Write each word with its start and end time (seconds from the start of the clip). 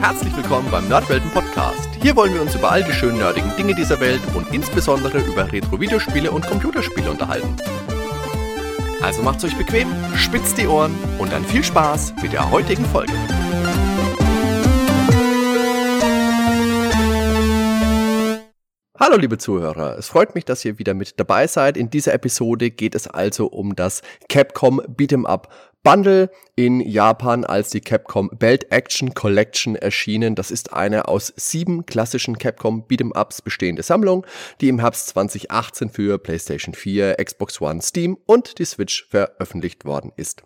Herzlich 0.00 0.34
willkommen 0.34 0.70
beim 0.70 0.88
Nerdwelten 0.88 1.30
Podcast. 1.30 1.90
Hier 2.00 2.16
wollen 2.16 2.32
wir 2.32 2.40
uns 2.40 2.54
über 2.54 2.72
all 2.72 2.82
die 2.82 2.92
schönen 2.92 3.18
nerdigen 3.18 3.54
Dinge 3.56 3.74
dieser 3.74 4.00
Welt 4.00 4.22
und 4.34 4.50
insbesondere 4.50 5.18
über 5.18 5.52
Retro-Videospiele 5.52 6.30
und 6.30 6.46
Computerspiele 6.46 7.10
unterhalten. 7.10 7.54
Also 9.02 9.20
macht's 9.22 9.44
euch 9.44 9.54
bequem, 9.58 9.88
spitzt 10.16 10.56
die 10.56 10.66
Ohren 10.66 10.94
und 11.18 11.30
dann 11.30 11.44
viel 11.44 11.62
Spaß 11.62 12.14
mit 12.22 12.32
der 12.32 12.50
heutigen 12.50 12.86
Folge. 12.86 13.12
Hallo 18.98 19.16
liebe 19.16 19.38
Zuhörer, 19.38 19.98
es 19.98 20.08
freut 20.08 20.34
mich, 20.34 20.44
dass 20.44 20.64
ihr 20.64 20.78
wieder 20.78 20.94
mit 20.94 21.18
dabei 21.18 21.46
seid. 21.46 21.76
In 21.76 21.90
dieser 21.90 22.14
Episode 22.14 22.70
geht 22.70 22.94
es 22.94 23.06
also 23.06 23.46
um 23.46 23.74
das 23.74 24.02
Capcom 24.28 24.80
Beat'em 24.80 25.26
Up 25.26 25.52
Bundle 25.82 26.30
in 26.56 26.80
Japan 26.80 27.44
als 27.44 27.70
die 27.70 27.80
Capcom 27.80 28.28
Belt 28.38 28.70
Action 28.70 29.14
Collection 29.14 29.76
erschienen. 29.76 30.34
Das 30.34 30.50
ist 30.50 30.74
eine 30.74 31.08
aus 31.08 31.32
sieben 31.36 31.86
klassischen 31.86 32.36
Capcom 32.36 32.84
Beat'em 32.86 33.18
Ups 33.18 33.40
bestehende 33.40 33.82
Sammlung, 33.82 34.26
die 34.60 34.68
im 34.68 34.78
Herbst 34.78 35.08
2018 35.08 35.88
für 35.88 36.18
PlayStation 36.18 36.74
4, 36.74 37.16
Xbox 37.24 37.62
One, 37.62 37.80
Steam 37.80 38.18
und 38.26 38.58
die 38.58 38.66
Switch 38.66 39.08
veröffentlicht 39.08 39.86
worden 39.86 40.12
ist. 40.16 40.42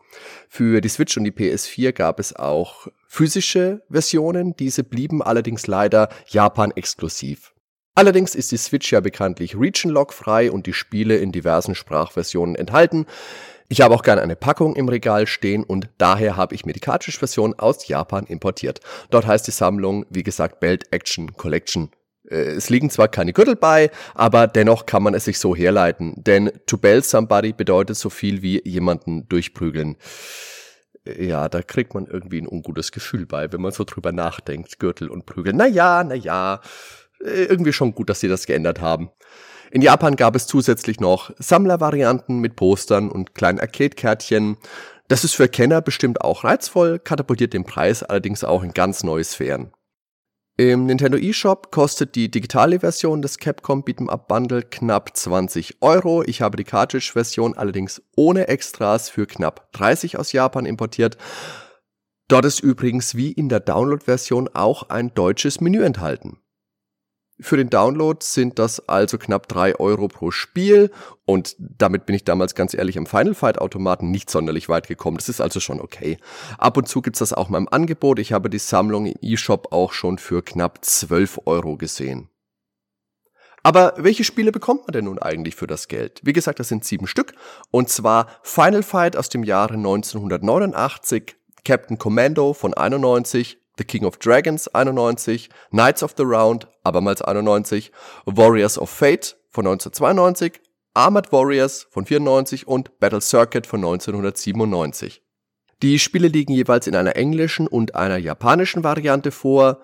Für 0.49 0.81
die 0.81 0.89
Switch 0.89 1.17
und 1.17 1.25
die 1.25 1.33
PS4 1.33 1.91
gab 1.93 2.21
es 2.21 2.37
auch 2.37 2.87
physische 3.09 3.83
Versionen, 3.91 4.55
diese 4.57 4.85
blieben 4.85 5.21
allerdings 5.21 5.67
leider 5.67 6.11
Japan 6.29 6.71
exklusiv. 6.77 7.55
Allerdings 7.97 8.35
ist 8.35 8.51
die 8.51 8.57
Switch 8.57 8.93
ja 8.93 9.01
bekanntlich 9.01 9.57
Region-Lock 9.57 10.13
frei 10.13 10.51
und 10.51 10.67
die 10.67 10.73
Spiele 10.73 11.17
in 11.17 11.31
diversen 11.31 11.77
Sprachversionen 11.77 12.57
enthalten. 12.57 13.07
Ich 13.69 13.81
habe 13.81 13.95
auch 13.95 14.03
gerne 14.03 14.23
eine 14.23 14.37
Packung 14.37 14.77
im 14.77 14.89
Regal 14.89 15.27
stehen 15.27 15.65
und 15.65 15.89
daher 15.99 16.37
habe 16.37 16.55
ich 16.55 16.67
mir 16.67 16.75
die 16.75 16.81
Cartridge-Version 16.81 17.55
aus 17.55 17.89
Japan 17.89 18.27
importiert. 18.27 18.81
Dort 19.11 19.27
heißt 19.27 19.47
die 19.47 19.53
Sammlung, 19.53 20.05
wie 20.11 20.23
gesagt, 20.23 20.61
Belt 20.61 20.93
Action 20.93 21.35
Collection. 21.35 21.91
Äh, 22.29 22.53
es 22.53 22.69
liegen 22.71 22.91
zwar 22.91 23.09
keine 23.09 23.33
Gürtel 23.33 23.57
bei, 23.57 23.91
aber 24.15 24.47
dennoch 24.47 24.87
kann 24.87 25.03
man 25.03 25.15
es 25.15 25.25
sich 25.25 25.39
so 25.39 25.57
herleiten, 25.57 26.15
denn 26.17 26.53
to 26.67 26.77
bell 26.77 27.03
somebody 27.03 27.53
bedeutet 27.53 27.97
so 27.97 28.11
viel 28.11 28.43
wie 28.43 28.61
jemanden 28.69 29.29
durchprügeln. 29.29 29.97
Äh, 31.07 31.27
ja, 31.27 31.49
da 31.49 31.63
kriegt 31.63 31.95
man 31.95 32.07
irgendwie 32.07 32.41
ein 32.41 32.49
ungutes 32.49 32.93
Gefühl 32.93 33.27
bei, 33.27 33.53
wenn 33.53 33.61
man 33.61 33.73
so 33.73 33.85
drüber 33.85 34.13
nachdenkt, 34.13 34.79
Gürtel 34.79 35.09
und 35.09 35.27
Prügeln. 35.27 35.57
Naja, 35.57 36.05
naja. 36.05 36.61
Äh, 37.25 37.45
irgendwie 37.45 37.73
schon 37.73 37.95
gut, 37.95 38.11
dass 38.11 38.21
sie 38.21 38.29
das 38.29 38.47
geändert 38.47 38.81
haben. 38.81 39.11
In 39.71 39.83
Japan 39.83 40.17
gab 40.17 40.37
es 40.37 40.47
zusätzlich 40.47 41.01
noch 41.01 41.31
Sammlervarianten 41.39 42.39
mit 42.39 42.57
Postern 42.57 43.11
und 43.11 43.35
kleinen 43.35 43.61
Arcade-Kärtchen. 43.61 44.57
Das 45.09 45.25
ist 45.25 45.35
für 45.35 45.49
Kenner 45.49 45.83
bestimmt 45.83 46.21
auch 46.21 46.45
reizvoll, 46.45 46.99
katapultiert 46.99 47.53
den 47.53 47.65
Preis 47.65 48.03
allerdings 48.03 48.45
auch 48.45 48.63
in 48.63 48.73
ganz 48.73 49.03
neue 49.03 49.25
Sphären. 49.25 49.73
Im 50.57 50.87
Nintendo 50.87 51.19
eShop 51.19 51.73
kostet 51.73 52.15
die 52.15 52.31
digitale 52.31 52.79
Version 52.79 53.23
des 53.23 53.39
Capcom 53.39 53.83
Beat'em 53.83 54.09
Up 54.09 54.29
Bundle 54.29 54.63
knapp 54.63 55.17
20 55.17 55.83
Euro. 55.83 56.23
Ich 56.23 56.43
habe 56.43 56.57
die 56.57 56.63
Cartridge-Version 56.63 57.55
allerdings 57.59 58.01
ohne 58.15 58.47
Extras 58.47 59.09
für 59.09 59.27
knapp 59.27 59.73
30 59.73 60.17
aus 60.17 60.31
Japan 60.31 60.65
importiert. 60.65 61.19
Dort 62.29 62.45
ist 62.45 62.61
übrigens 62.61 63.17
wie 63.17 63.33
in 63.33 63.49
der 63.49 63.59
Download-Version 63.59 64.49
auch 64.55 64.89
ein 64.91 65.13
deutsches 65.13 65.61
Menü 65.61 65.83
enthalten. 65.83 66.39
Für 67.41 67.57
den 67.57 67.69
Download 67.69 68.19
sind 68.23 68.61
das 68.61 68.89
also 68.89 69.19
knapp 69.19 69.49
drei 69.49 69.75
Euro 69.75 70.07
pro 70.07 70.31
Spiel 70.31 70.93
und 71.25 71.57
damit 71.59 72.07
bin 72.07 72.15
ich 72.15 72.23
damals 72.23 72.55
ganz 72.55 72.75
ehrlich 72.75 72.95
im 72.95 73.07
Final 73.07 73.35
Fight 73.35 73.59
Automaten 73.59 74.13
nicht 74.13 74.31
sonderlich 74.31 74.69
weit 74.69 74.87
gekommen. 74.87 75.17
Das 75.17 75.29
ist 75.29 75.41
also 75.41 75.59
schon 75.59 75.81
okay. 75.81 76.19
Ab 76.59 76.77
und 76.77 76.89
zu 76.89 77.03
gibt's 77.03 77.19
das 77.19 77.33
auch 77.33 77.49
mal 77.49 77.59
im 77.59 77.69
Angebot. 77.69 78.21
Ich 78.21 78.33
habe 78.33 78.49
die 78.51 78.59
Sammlung 78.59 79.07
im 79.07 79.17
eShop 79.21 79.73
auch 79.73 79.93
schon 79.93 80.19
für 80.19 80.43
knapp 80.43 80.85
12 80.85 81.41
Euro 81.47 81.77
gesehen. 81.77 82.29
Aber 83.65 83.95
welche 83.97 84.25
Spiele 84.25 84.53
bekommt 84.53 84.83
man 84.83 84.93
denn 84.93 85.07
nun 85.07 85.19
eigentlich 85.19 85.57
für 85.57 85.67
das 85.67 85.89
Geld? 85.89 86.21
Wie 86.23 86.35
gesagt, 86.35 86.61
das 86.61 86.69
sind 86.69 86.85
sieben 86.85 87.07
Stück. 87.07 87.33
Und 87.71 87.89
zwar 87.89 88.29
Final 88.43 88.83
Fight 88.83 89.17
aus 89.17 89.31
dem 89.31 89.43
Jahre 89.43 89.75
1989, 89.75 91.35
Captain 91.65 91.99
Commando 91.99 92.53
von 92.53 92.75
91, 92.75 93.59
The 93.77 93.85
King 93.85 94.05
of 94.05 94.19
Dragons 94.19 94.69
91, 94.73 95.49
Knights 95.71 96.03
of 96.03 96.15
the 96.17 96.25
Round, 96.25 96.69
abermals 96.85 97.23
91, 97.23 97.91
Warriors 98.27 98.79
of 98.79 98.91
Fate 98.91 99.37
von 99.51 99.67
1992, 99.67 100.61
Armored 100.95 101.33
Warriors 101.33 101.87
von 101.91 102.07
94 102.07 102.69
und 102.69 102.99
Battle 103.01 103.21
Circuit 103.21 103.67
von 103.67 103.81
1997. 103.81 105.23
Die 105.83 105.99
Spiele 105.99 106.29
liegen 106.29 106.53
jeweils 106.53 106.87
in 106.87 106.95
einer 106.95 107.17
englischen 107.17 107.67
und 107.67 107.95
einer 107.97 108.17
japanischen 108.17 108.85
Variante 108.85 109.33
vor 109.33 109.81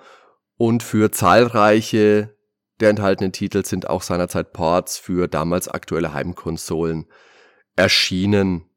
und 0.57 0.83
für 0.83 1.11
zahlreiche 1.11 2.35
der 2.81 2.91
enthaltenen 2.91 3.33
Titel 3.33 3.65
sind 3.65 3.91
auch 3.91 4.03
seinerzeit 4.03 4.53
Ports 4.53 4.97
für 4.97 5.29
damals 5.29 5.69
aktuelle 5.69 6.15
Heimkonsolen 6.15 7.07
erschienen. 7.77 8.70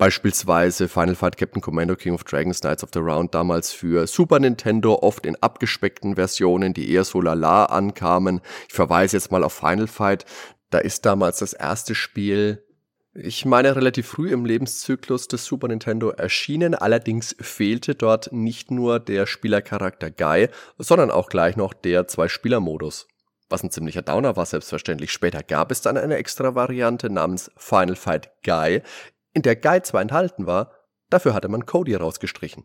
Beispielsweise 0.00 0.88
Final 0.88 1.14
Fight 1.14 1.36
Captain 1.36 1.60
Commando 1.60 1.94
King 1.94 2.14
of 2.14 2.24
Dragons 2.24 2.62
Knights 2.62 2.82
of 2.82 2.88
the 2.94 3.00
Round 3.00 3.34
damals 3.34 3.70
für 3.70 4.06
Super 4.06 4.38
Nintendo 4.40 4.94
oft 4.94 5.26
in 5.26 5.36
abgespeckten 5.42 6.14
Versionen, 6.14 6.72
die 6.72 6.90
eher 6.90 7.04
so 7.04 7.20
lala 7.20 7.66
ankamen. 7.66 8.40
Ich 8.66 8.72
verweise 8.72 9.18
jetzt 9.18 9.30
mal 9.30 9.44
auf 9.44 9.52
Final 9.52 9.88
Fight. 9.88 10.24
Da 10.70 10.78
ist 10.78 11.04
damals 11.04 11.40
das 11.40 11.52
erste 11.52 11.94
Spiel 11.94 12.64
ich 13.12 13.44
meine, 13.44 13.76
relativ 13.76 14.06
früh 14.06 14.32
im 14.32 14.46
Lebenszyklus 14.46 15.28
des 15.28 15.44
Super 15.44 15.68
Nintendo 15.68 16.10
erschienen. 16.10 16.74
Allerdings 16.74 17.36
fehlte 17.38 17.94
dort 17.94 18.32
nicht 18.32 18.70
nur 18.70 19.00
der 19.00 19.26
Spielercharakter 19.26 20.10
Guy, 20.10 20.48
sondern 20.78 21.10
auch 21.10 21.28
gleich 21.28 21.56
noch 21.56 21.74
der 21.74 22.06
Zwei-Spieler-Modus. 22.08 23.06
Was 23.50 23.64
ein 23.64 23.70
ziemlicher 23.70 24.02
Downer 24.02 24.36
war, 24.36 24.46
selbstverständlich. 24.46 25.12
Später 25.12 25.42
gab 25.42 25.72
es 25.72 25.82
dann 25.82 25.98
eine 25.98 26.16
extra 26.16 26.54
Variante 26.54 27.10
namens 27.10 27.50
Final 27.58 27.96
Fight 27.96 28.30
Guy, 28.44 28.82
in 29.32 29.42
der 29.42 29.56
Guide 29.56 29.82
zwar 29.82 30.02
enthalten 30.02 30.46
war, 30.46 30.72
dafür 31.08 31.34
hatte 31.34 31.48
man 31.48 31.66
Cody 31.66 31.94
rausgestrichen. 31.94 32.64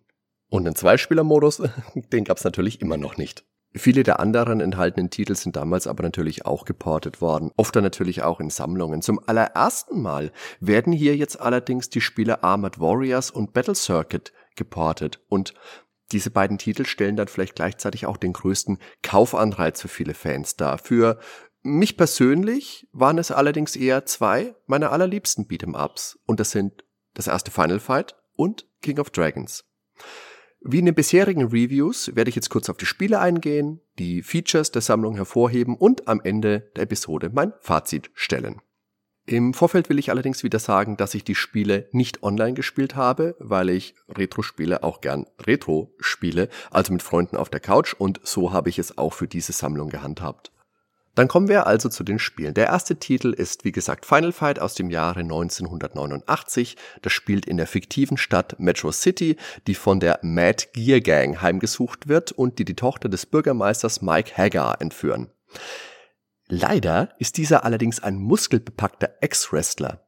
Und 0.50 0.66
den 0.66 0.76
Zweispieler-Modus, 0.76 1.64
den 1.96 2.24
gab's 2.24 2.44
natürlich 2.44 2.82
immer 2.82 2.98
noch 2.98 3.18
nicht. 3.18 3.44
Viele 3.78 4.04
der 4.04 4.22
anderen 4.22 4.62
enthaltenen 4.62 5.10
Titel 5.10 5.36
sind 5.36 5.58
damals 5.58 5.86
aber 5.86 6.02
natürlich 6.02 6.46
auch 6.46 6.64
geportet 6.64 7.20
worden, 7.20 7.52
oft 7.58 7.76
dann 7.76 7.84
natürlich 7.84 8.24
auch 8.24 8.40
in 8.40 8.50
Sammlungen. 8.50 9.02
Zum 9.02 9.20
allerersten 9.28 10.02
Mal 10.02 10.32
werden 10.62 10.94
hier 10.94 11.18
jetzt 11.18 11.42
allerdings 11.42 11.90
die 11.90 12.00
Spiele 12.00 12.42
Armored 12.42 12.80
Warriors 12.80 13.32
und 13.32 13.52
Battle 13.52 13.76
Circuit 13.76 14.32
geportet 14.56 15.20
und 15.28 15.54
diese 16.14 16.30
beiden 16.30 16.58
Titel 16.58 16.86
stellen 16.86 17.18
dann 17.18 17.28
vielleicht 17.28 17.56
gleichzeitig 17.56 18.06
auch 18.06 18.16
den 18.16 18.32
größten 18.32 18.78
Kaufanreiz 19.02 19.82
für 19.82 19.88
viele 19.90 20.14
Fans 20.14 20.56
dar. 20.56 20.78
Für 20.78 21.20
mich 21.66 21.98
persönlich 21.98 22.88
waren 22.94 23.18
es 23.18 23.32
allerdings 23.32 23.76
eher 23.76 24.06
zwei 24.06 24.56
meiner 24.68 24.92
allerliebsten 24.92 25.48
Beat'em-Ups. 25.48 26.20
Und 26.26 26.40
das 26.40 26.52
sind 26.52 26.86
das 27.16 27.28
erste 27.28 27.52
Final 27.52 27.80
Fight 27.80 28.16
und 28.36 28.68
King 28.82 29.00
of 29.00 29.10
Dragons. 29.10 29.66
Wie 30.62 30.80
in 30.80 30.86
den 30.86 30.96
bisherigen 30.96 31.46
Reviews 31.46 32.16
werde 32.16 32.30
ich 32.30 32.36
jetzt 32.36 32.50
kurz 32.50 32.70
auf 32.70 32.78
die 32.78 32.86
Spiele 32.86 33.20
eingehen, 33.20 33.82
die 34.00 34.24
Features 34.24 34.72
der 34.72 34.82
Sammlung 34.82 35.16
hervorheben 35.16 35.76
und 35.76 36.08
am 36.08 36.22
Ende 36.24 36.72
der 36.76 36.84
Episode 36.84 37.30
mein 37.34 37.54
Fazit 37.62 38.10
stellen. 38.14 38.62
Im 39.28 39.56
Vorfeld 39.56 39.90
will 39.90 39.98
ich 39.98 40.12
allerdings 40.12 40.44
wieder 40.44 40.60
sagen, 40.60 40.98
dass 40.98 41.16
ich 41.16 41.24
die 41.24 41.34
Spiele 41.34 41.90
nicht 41.92 42.22
online 42.22 42.54
gespielt 42.54 42.96
habe, 42.96 43.36
weil 43.40 43.70
ich 43.70 43.96
Retro-Spiele 44.08 44.84
auch 44.84 45.02
gern 45.02 45.26
Retro 45.40 45.96
spiele, 46.00 46.50
also 46.70 46.94
mit 46.94 47.02
Freunden 47.02 47.38
auf 47.38 47.50
der 47.50 47.60
Couch 47.60 47.96
und 47.98 48.20
so 48.24 48.54
habe 48.54 48.70
ich 48.70 48.78
es 48.78 49.00
auch 49.00 49.14
für 49.14 49.28
diese 49.28 49.52
Sammlung 49.52 49.90
gehandhabt. 49.90 50.52
Dann 51.16 51.30
kommen 51.30 51.48
wir 51.48 51.66
also 51.66 51.88
zu 51.88 52.04
den 52.04 52.20
Spielen. 52.20 52.54
Der 52.54 52.68
erste 52.68 52.98
Titel 52.98 53.32
ist, 53.32 53.64
wie 53.64 53.72
gesagt, 53.72 54.06
Final 54.06 54.34
Fight 54.34 54.60
aus 54.60 54.76
dem 54.76 54.90
Jahre 54.90 55.22
1989. 55.22 56.76
Das 57.02 57.14
spielt 57.14 57.46
in 57.46 57.56
der 57.58 57.68
fiktiven 57.68 58.18
Stadt 58.18 58.60
Metro 58.60 58.92
City, 58.92 59.38
die 59.66 59.76
von 59.76 60.02
der 60.02 60.20
Mad 60.22 60.68
Gear 60.74 61.00
Gang 61.00 61.42
heimgesucht 61.42 62.10
wird 62.10 62.34
und 62.34 62.60
die 62.60 62.66
die 62.66 62.76
Tochter 62.76 63.08
des 63.08 63.26
Bürgermeisters 63.26 64.02
Mike 64.02 64.38
Hagar 64.38 64.82
entführen. 64.82 65.32
Leider 66.48 67.10
ist 67.18 67.38
dieser 67.38 67.64
allerdings 67.64 68.04
ein 68.04 68.18
muskelbepackter 68.18 69.16
Ex-Wrestler. 69.22 70.06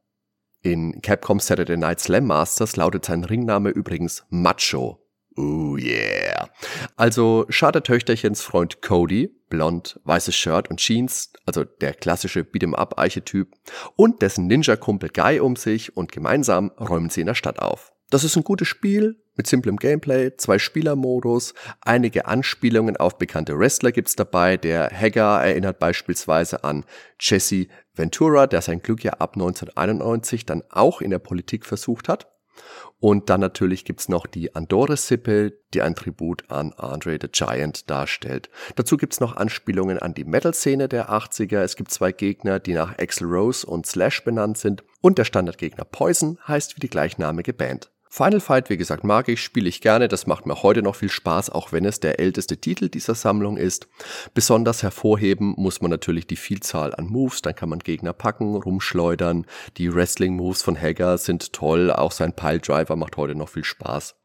In 0.62 1.02
Capcom 1.02 1.40
Saturday 1.40 1.78
Night 1.78 2.02
Slam 2.02 2.26
Masters 2.26 2.76
lautet 2.76 3.06
sein 3.06 3.24
Ringname 3.24 3.70
übrigens 3.70 4.26
Macho. 4.30 5.07
Oh 5.38 5.78
yeah. 5.78 6.50
Also 6.96 7.46
Töchterchens 7.46 8.42
Freund 8.42 8.82
Cody, 8.82 9.30
blond, 9.50 10.00
weißes 10.04 10.36
Shirt 10.36 10.70
und 10.70 10.80
Jeans, 10.80 11.32
also 11.46 11.64
der 11.64 11.94
klassische 11.94 12.42
Beat'em-up-Archetyp, 12.42 13.54
und 13.96 14.24
dessen 14.24 14.48
Ninja-Kumpel 14.48 15.10
Guy 15.10 15.40
um 15.40 15.56
sich 15.56 15.96
und 15.96 16.12
gemeinsam 16.12 16.72
räumen 16.80 17.12
sie 17.12 17.22
in 17.22 17.28
der 17.28 17.36
Stadt 17.36 17.60
auf. 17.60 17.94
Das 18.10 18.24
ist 18.24 18.36
ein 18.36 18.44
gutes 18.44 18.68
Spiel 18.68 19.22
mit 19.36 19.46
simplem 19.46 19.78
Gameplay, 19.78 20.36
zwei 20.38 20.58
Spielermodus, 20.58 21.54
einige 21.82 22.26
Anspielungen 22.26 22.98
auf 22.98 23.20
bekannte 23.20 23.60
Wrestler 23.60 23.92
gibt's 23.92 24.16
dabei. 24.16 24.58
Der 24.58 24.90
Hagar 24.90 25.46
erinnert 25.46 25.78
beispielsweise 25.78 26.64
an 26.64 26.84
Jesse 27.20 27.68
Ventura, 27.94 28.48
der 28.48 28.64
sein 28.64 28.82
Glück 28.82 29.04
ja 29.04 29.14
ab 29.14 29.36
1991 29.36 30.48
dann 30.48 30.64
auch 30.72 31.02
in 31.02 31.12
der 31.12 31.20
Politik 31.20 31.66
versucht 31.66 32.10
hat. 32.10 32.28
Und 33.00 33.30
dann 33.30 33.42
natürlich 33.42 33.86
gibt's 33.86 34.10
noch 34.10 34.26
die 34.26 34.56
Andore-Sippe, 34.56 35.54
die 35.74 35.82
ein 35.82 35.96
Tribut 35.96 36.50
an 36.50 36.74
Andre 36.74 37.20
the 37.22 37.28
Giant 37.32 37.90
darstellt. 37.90 38.50
Dazu 38.76 38.98
gibt's 38.98 39.20
noch 39.20 39.36
Anspielungen 39.36 40.00
an 40.00 40.16
die 40.16 40.26
Metal-Szene 40.26 40.88
der 40.88 41.12
80er. 41.12 41.60
Es 41.60 41.76
gibt 41.76 41.92
zwei 41.92 42.12
Gegner, 42.12 42.60
die 42.60 42.74
nach 42.74 42.98
Axel 42.98 43.28
Rose 43.28 43.68
und 43.68 43.86
Slash 43.86 44.24
benannt 44.24 44.58
sind. 44.58 44.84
Und 45.02 45.20
der 45.20 45.26
Standardgegner 45.26 45.86
Poison 45.86 46.40
heißt 46.48 46.76
wie 46.76 46.80
die 46.80 46.90
gleichnamige 46.90 47.54
Band. 47.54 47.92
Final 48.18 48.40
Fight, 48.40 48.72
wie 48.72 48.78
gesagt, 48.78 49.04
mag 49.04 49.30
ich, 49.30 49.44
spiele 49.44 49.70
ich 49.70 49.80
gerne, 49.80 50.08
das 50.08 50.26
macht 50.26 50.48
mir 50.48 50.64
heute 50.64 50.82
noch 50.82 50.96
viel 50.96 51.12
Spaß, 51.12 51.52
auch 51.52 51.72
wenn 51.72 51.86
es 51.86 52.00
der 52.00 52.20
älteste 52.20 52.58
Titel 52.58 52.90
dieser 52.90 53.14
Sammlung 53.14 53.58
ist. 53.58 53.88
Besonders 54.34 54.82
hervorheben 54.82 55.54
muss 55.56 55.82
man 55.82 55.92
natürlich 55.92 56.26
die 56.26 56.36
Vielzahl 56.36 56.96
an 56.96 57.06
Moves, 57.06 57.44
dann 57.44 57.54
kann 57.54 57.70
man 57.70 57.78
Gegner 57.78 58.14
packen, 58.14 58.56
rumschleudern. 58.56 59.46
Die 59.78 59.94
Wrestling-Moves 59.94 60.64
von 60.64 60.82
Hager 60.82 61.20
sind 61.20 61.54
toll, 61.54 61.92
auch 61.92 62.12
sein 62.12 62.34
Piledriver 62.34 62.96
macht 62.96 63.18
heute 63.18 63.36
noch 63.36 63.50
viel 63.50 63.64
Spaß. 63.64 64.16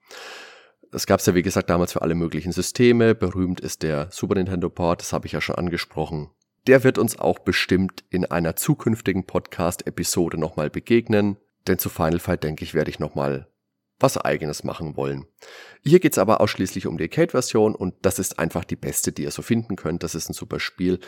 Es 0.91 1.07
gab 1.07 1.21
es 1.21 1.27
ja, 1.27 1.35
wie 1.35 1.43
gesagt, 1.43 1.69
damals 1.69 1.93
für 1.93 2.01
alle 2.01 2.15
möglichen 2.15 2.53
Systeme. 2.53 3.15
Berühmt 3.15 3.61
ist 3.61 3.83
der 3.83 4.09
Super 4.11 4.37
Nintendo 4.37 4.71
Port, 4.71 5.03
das 5.03 5.13
habe 5.13 5.27
ich 5.27 5.33
ja 5.33 5.43
schon 5.43 5.57
angesprochen. 5.57 6.31
Der 6.67 6.83
wird 6.83 6.97
uns 6.97 7.19
auch 7.19 7.41
bestimmt 7.41 8.05
in 8.09 8.25
einer 8.25 8.57
zukünftigen 8.57 9.27
Podcast-Episode 9.27 10.39
nochmal 10.39 10.71
begegnen. 10.71 11.37
Denn 11.67 11.79
zu 11.79 11.91
Final 11.91 12.21
Fight, 12.21 12.43
denke 12.43 12.65
ich, 12.65 12.73
werde 12.73 12.91
ich 12.91 12.99
nochmal 12.99 13.52
was 14.03 14.19
eigenes 14.19 14.65
machen 14.65 14.97
wollen. 14.97 15.27
Hier 15.83 16.01
geht's 16.01 16.19
aber 16.19 16.41
ausschließlich 16.41 16.87
um 16.87 16.99
die 16.99 17.05
Arcade-Version 17.05 17.75
und 17.75 17.95
das 18.03 18.19
ist 18.19 18.39
einfach 18.39 18.65
die 18.65 18.77
beste, 18.77 19.13
die 19.13 19.23
ihr 19.23 19.31
so 19.31 19.43
finden 19.43 19.77
könnt. 19.77 20.03
Das 20.03 20.15
ist 20.15 20.29
ein 20.29 20.35
super 20.35 20.61
Spiel. 20.61 21.01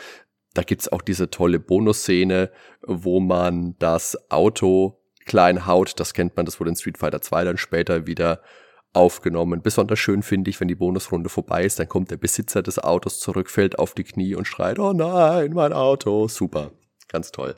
Da 0.53 0.63
gibt's 0.63 0.91
auch 0.91 1.01
diese 1.01 1.29
tolle 1.29 1.59
Bonusszene, 1.59 2.51
wo 2.81 3.19
man 3.19 3.75
das 3.79 4.17
Auto 4.31 5.01
klein 5.25 5.65
haut. 5.65 5.99
Das 5.99 6.13
kennt 6.13 6.35
man, 6.37 6.45
das 6.45 6.59
wurde 6.59 6.69
in 6.69 6.75
Street 6.75 6.97
Fighter 6.97 7.21
2 7.21 7.43
dann 7.43 7.57
später 7.57 8.07
wieder 8.07 8.41
aufgenommen. 8.93 9.61
Besonders 9.61 9.99
schön 9.99 10.23
finde 10.23 10.49
ich, 10.49 10.59
wenn 10.59 10.69
die 10.69 10.75
Bonusrunde 10.75 11.29
vorbei 11.29 11.65
ist, 11.65 11.79
dann 11.79 11.89
kommt 11.89 12.11
der 12.11 12.17
Besitzer 12.17 12.63
des 12.63 12.79
Autos 12.79 13.19
zurück, 13.19 13.49
fällt 13.49 13.77
auf 13.77 13.93
die 13.93 14.05
Knie 14.05 14.35
und 14.35 14.47
schreit, 14.47 14.79
oh 14.79 14.93
nein, 14.93 15.51
mein 15.53 15.73
Auto. 15.73 16.27
Super. 16.27 16.71
Ganz 17.09 17.31
toll. 17.31 17.55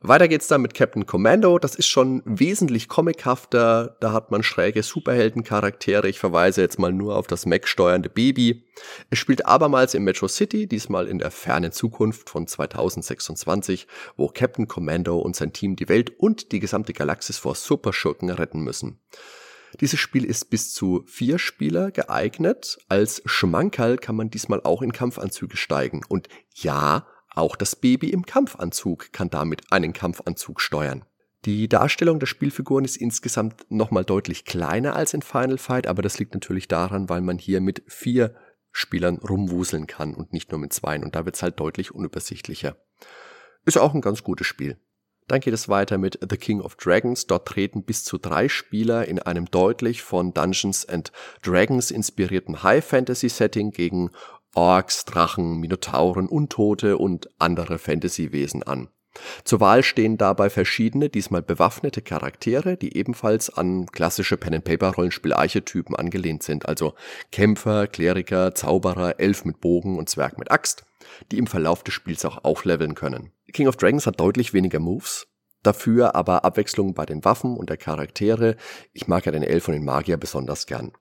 Weiter 0.00 0.28
geht's 0.28 0.48
dann 0.48 0.62
mit 0.62 0.74
Captain 0.74 1.06
Commando. 1.06 1.58
Das 1.58 1.74
ist 1.74 1.86
schon 1.86 2.22
wesentlich 2.24 2.88
comichafter. 2.88 3.96
Da 4.00 4.12
hat 4.12 4.30
man 4.30 4.42
schräge 4.42 4.82
Superheldencharaktere. 4.82 6.08
Ich 6.08 6.18
verweise 6.18 6.60
jetzt 6.60 6.78
mal 6.78 6.92
nur 6.92 7.16
auf 7.16 7.26
das 7.26 7.46
Mac 7.46 7.66
steuernde 7.68 8.08
Baby. 8.08 8.64
Es 9.10 9.18
spielt 9.18 9.46
abermals 9.46 9.94
in 9.94 10.04
Metro 10.04 10.28
City, 10.28 10.66
diesmal 10.66 11.06
in 11.06 11.18
der 11.18 11.30
fernen 11.30 11.72
Zukunft 11.72 12.30
von 12.30 12.46
2026, 12.46 13.86
wo 14.16 14.28
Captain 14.28 14.68
Commando 14.68 15.18
und 15.18 15.36
sein 15.36 15.52
Team 15.52 15.76
die 15.76 15.88
Welt 15.88 16.12
und 16.18 16.52
die 16.52 16.60
gesamte 16.60 16.92
Galaxis 16.92 17.38
vor 17.38 17.54
Superschurken 17.54 18.30
retten 18.30 18.60
müssen. 18.60 19.00
Dieses 19.80 20.00
Spiel 20.00 20.24
ist 20.24 20.50
bis 20.50 20.72
zu 20.72 21.04
vier 21.06 21.38
Spieler 21.38 21.90
geeignet. 21.90 22.78
Als 22.88 23.22
Schmankerl 23.26 23.98
kann 23.98 24.16
man 24.16 24.30
diesmal 24.30 24.60
auch 24.62 24.80
in 24.80 24.92
Kampfanzüge 24.92 25.56
steigen. 25.56 26.02
Und 26.08 26.28
ja, 26.54 27.06
auch 27.36 27.54
das 27.54 27.76
Baby 27.76 28.10
im 28.10 28.26
Kampfanzug 28.26 29.12
kann 29.12 29.30
damit 29.30 29.70
einen 29.70 29.92
Kampfanzug 29.92 30.60
steuern. 30.60 31.04
Die 31.44 31.68
Darstellung 31.68 32.18
der 32.18 32.26
Spielfiguren 32.26 32.84
ist 32.84 32.96
insgesamt 32.96 33.66
nochmal 33.70 34.04
deutlich 34.04 34.44
kleiner 34.44 34.96
als 34.96 35.14
in 35.14 35.22
Final 35.22 35.58
Fight, 35.58 35.86
aber 35.86 36.02
das 36.02 36.18
liegt 36.18 36.34
natürlich 36.34 36.66
daran, 36.66 37.08
weil 37.08 37.20
man 37.20 37.38
hier 37.38 37.60
mit 37.60 37.84
vier 37.86 38.34
Spielern 38.72 39.18
rumwuseln 39.18 39.86
kann 39.86 40.14
und 40.14 40.32
nicht 40.32 40.50
nur 40.50 40.58
mit 40.58 40.72
zwei. 40.72 40.98
Und 40.98 41.14
da 41.14 41.24
wird 41.24 41.36
es 41.36 41.42
halt 41.42 41.60
deutlich 41.60 41.94
unübersichtlicher. 41.94 42.76
Ist 43.64 43.78
auch 43.78 43.94
ein 43.94 44.00
ganz 44.00 44.22
gutes 44.22 44.46
Spiel. 44.46 44.78
Dann 45.28 45.40
geht 45.40 45.54
es 45.54 45.68
weiter 45.68 45.98
mit 45.98 46.18
The 46.28 46.36
King 46.36 46.60
of 46.60 46.76
Dragons. 46.76 47.26
Dort 47.26 47.48
treten 47.48 47.84
bis 47.84 48.04
zu 48.04 48.18
drei 48.18 48.48
Spieler 48.48 49.08
in 49.08 49.18
einem 49.18 49.46
deutlich 49.46 50.02
von 50.02 50.32
Dungeons 50.32 50.88
and 50.88 51.10
Dragons 51.42 51.90
inspirierten 51.90 52.62
High-Fantasy-Setting 52.62 53.72
gegen 53.72 54.10
Orks, 54.56 55.04
Drachen, 55.04 55.58
Minotauren, 55.58 56.28
Untote 56.28 56.98
und 56.98 57.28
andere 57.38 57.78
Fantasy-Wesen 57.78 58.62
an. 58.62 58.88
Zur 59.44 59.60
Wahl 59.60 59.82
stehen 59.82 60.18
dabei 60.18 60.50
verschiedene, 60.50 61.08
diesmal 61.08 61.42
bewaffnete 61.42 62.02
Charaktere, 62.02 62.76
die 62.76 62.96
ebenfalls 62.96 63.50
an 63.50 63.86
klassische 63.86 64.36
Pen-and-Paper-Rollenspiel-Archetypen 64.36 65.96
angelehnt 65.96 66.42
sind, 66.42 66.66
also 66.66 66.94
Kämpfer, 67.32 67.86
Kleriker, 67.86 68.54
Zauberer, 68.54 69.18
Elf 69.20 69.44
mit 69.44 69.60
Bogen 69.60 69.98
und 69.98 70.08
Zwerg 70.08 70.38
mit 70.38 70.50
Axt, 70.50 70.84
die 71.32 71.38
im 71.38 71.46
Verlauf 71.46 71.82
des 71.82 71.94
Spiels 71.94 72.24
auch 72.24 72.44
aufleveln 72.44 72.94
können. 72.94 73.32
King 73.52 73.68
of 73.68 73.76
Dragons 73.76 74.06
hat 74.06 74.20
deutlich 74.20 74.52
weniger 74.52 74.80
Moves, 74.80 75.28
dafür 75.62 76.14
aber 76.14 76.44
Abwechslung 76.44 76.94
bei 76.94 77.06
den 77.06 77.24
Waffen 77.24 77.56
und 77.56 77.70
der 77.70 77.76
Charaktere. 77.76 78.56
Ich 78.92 79.08
mag 79.08 79.24
ja 79.26 79.32
den 79.32 79.42
Elf 79.42 79.68
und 79.68 79.74
den 79.74 79.84
Magier 79.84 80.16
besonders 80.16 80.66
gern. 80.66 80.92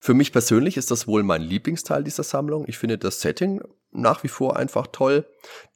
Für 0.00 0.14
mich 0.14 0.32
persönlich 0.32 0.76
ist 0.76 0.90
das 0.90 1.06
wohl 1.06 1.22
mein 1.22 1.42
Lieblingsteil 1.42 2.04
dieser 2.04 2.22
Sammlung. 2.22 2.64
Ich 2.68 2.78
finde 2.78 2.98
das 2.98 3.20
Setting 3.20 3.60
nach 3.90 4.22
wie 4.22 4.28
vor 4.28 4.56
einfach 4.56 4.86
toll. 4.86 5.26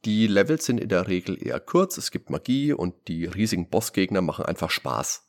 Die 0.05 0.27
Levels 0.27 0.65
sind 0.65 0.79
in 0.79 0.89
der 0.89 1.07
Regel 1.07 1.41
eher 1.45 1.59
kurz, 1.59 1.97
es 1.97 2.11
gibt 2.11 2.29
Magie 2.29 2.73
und 2.73 3.07
die 3.07 3.25
riesigen 3.25 3.69
Bossgegner 3.69 4.21
machen 4.21 4.45
einfach 4.45 4.69
Spaß. 4.69 5.27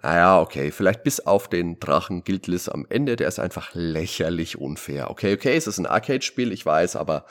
Naja, 0.00 0.40
okay, 0.40 0.70
vielleicht 0.70 1.02
bis 1.02 1.20
auf 1.20 1.48
den 1.48 1.80
Drachen 1.80 2.22
Guildless 2.22 2.68
am 2.68 2.86
Ende, 2.88 3.16
der 3.16 3.28
ist 3.28 3.40
einfach 3.40 3.70
lächerlich 3.74 4.56
unfair. 4.56 5.10
Okay, 5.10 5.34
okay, 5.34 5.56
es 5.56 5.66
ist 5.66 5.78
ein 5.78 5.86
Arcade-Spiel, 5.86 6.52
ich 6.52 6.64
weiß, 6.64 6.96
aber 6.96 7.26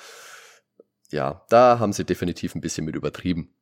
ja, 1.09 1.45
da 1.49 1.79
haben 1.79 1.93
sie 1.93 2.03
definitiv 2.03 2.55
ein 2.55 2.61
bisschen 2.61 2.85
mit 2.85 2.95
übertrieben. 2.95 3.53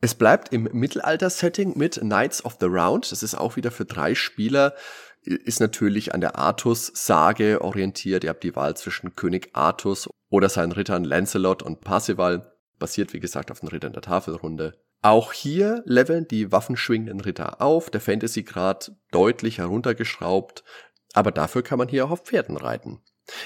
Es 0.00 0.14
bleibt 0.14 0.52
im 0.52 0.68
Mittelalter-Setting 0.72 1.76
mit 1.76 1.94
Knights 1.94 2.44
of 2.44 2.58
the 2.60 2.66
Round. 2.66 3.10
Das 3.10 3.22
ist 3.22 3.34
auch 3.34 3.56
wieder 3.56 3.70
für 3.70 3.86
drei 3.86 4.14
Spieler 4.14 4.74
ist 5.26 5.60
natürlich 5.60 6.14
an 6.14 6.20
der 6.20 6.36
Artus-Sage 6.36 7.60
orientiert. 7.60 8.24
Ihr 8.24 8.30
habt 8.30 8.44
die 8.44 8.56
Wahl 8.56 8.76
zwischen 8.76 9.16
König 9.16 9.50
Artus 9.52 10.08
oder 10.30 10.48
seinen 10.48 10.72
Rittern 10.72 11.04
Lancelot 11.04 11.62
und 11.62 11.80
Parzival. 11.80 12.52
Basiert, 12.78 13.12
wie 13.12 13.20
gesagt, 13.20 13.50
auf 13.50 13.60
den 13.60 13.68
Rittern 13.68 13.92
der 13.92 14.02
Tafelrunde. 14.02 14.74
Auch 15.02 15.32
hier 15.32 15.82
leveln 15.86 16.26
die 16.28 16.52
waffenschwingenden 16.52 17.20
Ritter 17.20 17.60
auf, 17.60 17.90
der 17.90 18.00
Fantasy-Grad 18.00 18.92
deutlich 19.12 19.58
heruntergeschraubt, 19.58 20.64
aber 21.12 21.30
dafür 21.30 21.62
kann 21.62 21.78
man 21.78 21.88
hier 21.88 22.04
auch 22.04 22.10
auf 22.10 22.22
Pferden 22.22 22.56
reiten. 22.56 23.00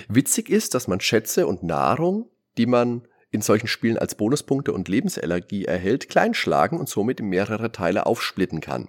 Witzig 0.08 0.48
ist, 0.48 0.74
dass 0.74 0.88
man 0.88 1.00
Schätze 1.00 1.46
und 1.46 1.62
Nahrung, 1.62 2.30
die 2.56 2.66
man 2.66 3.06
in 3.30 3.42
solchen 3.42 3.68
Spielen 3.68 3.98
als 3.98 4.14
Bonuspunkte 4.14 4.72
und 4.72 4.88
Lebensenergie 4.88 5.64
erhält, 5.64 6.08
kleinschlagen 6.08 6.78
und 6.78 6.88
somit 6.88 7.20
in 7.20 7.28
mehrere 7.28 7.70
Teile 7.70 8.06
aufsplitten 8.06 8.60
kann. 8.60 8.88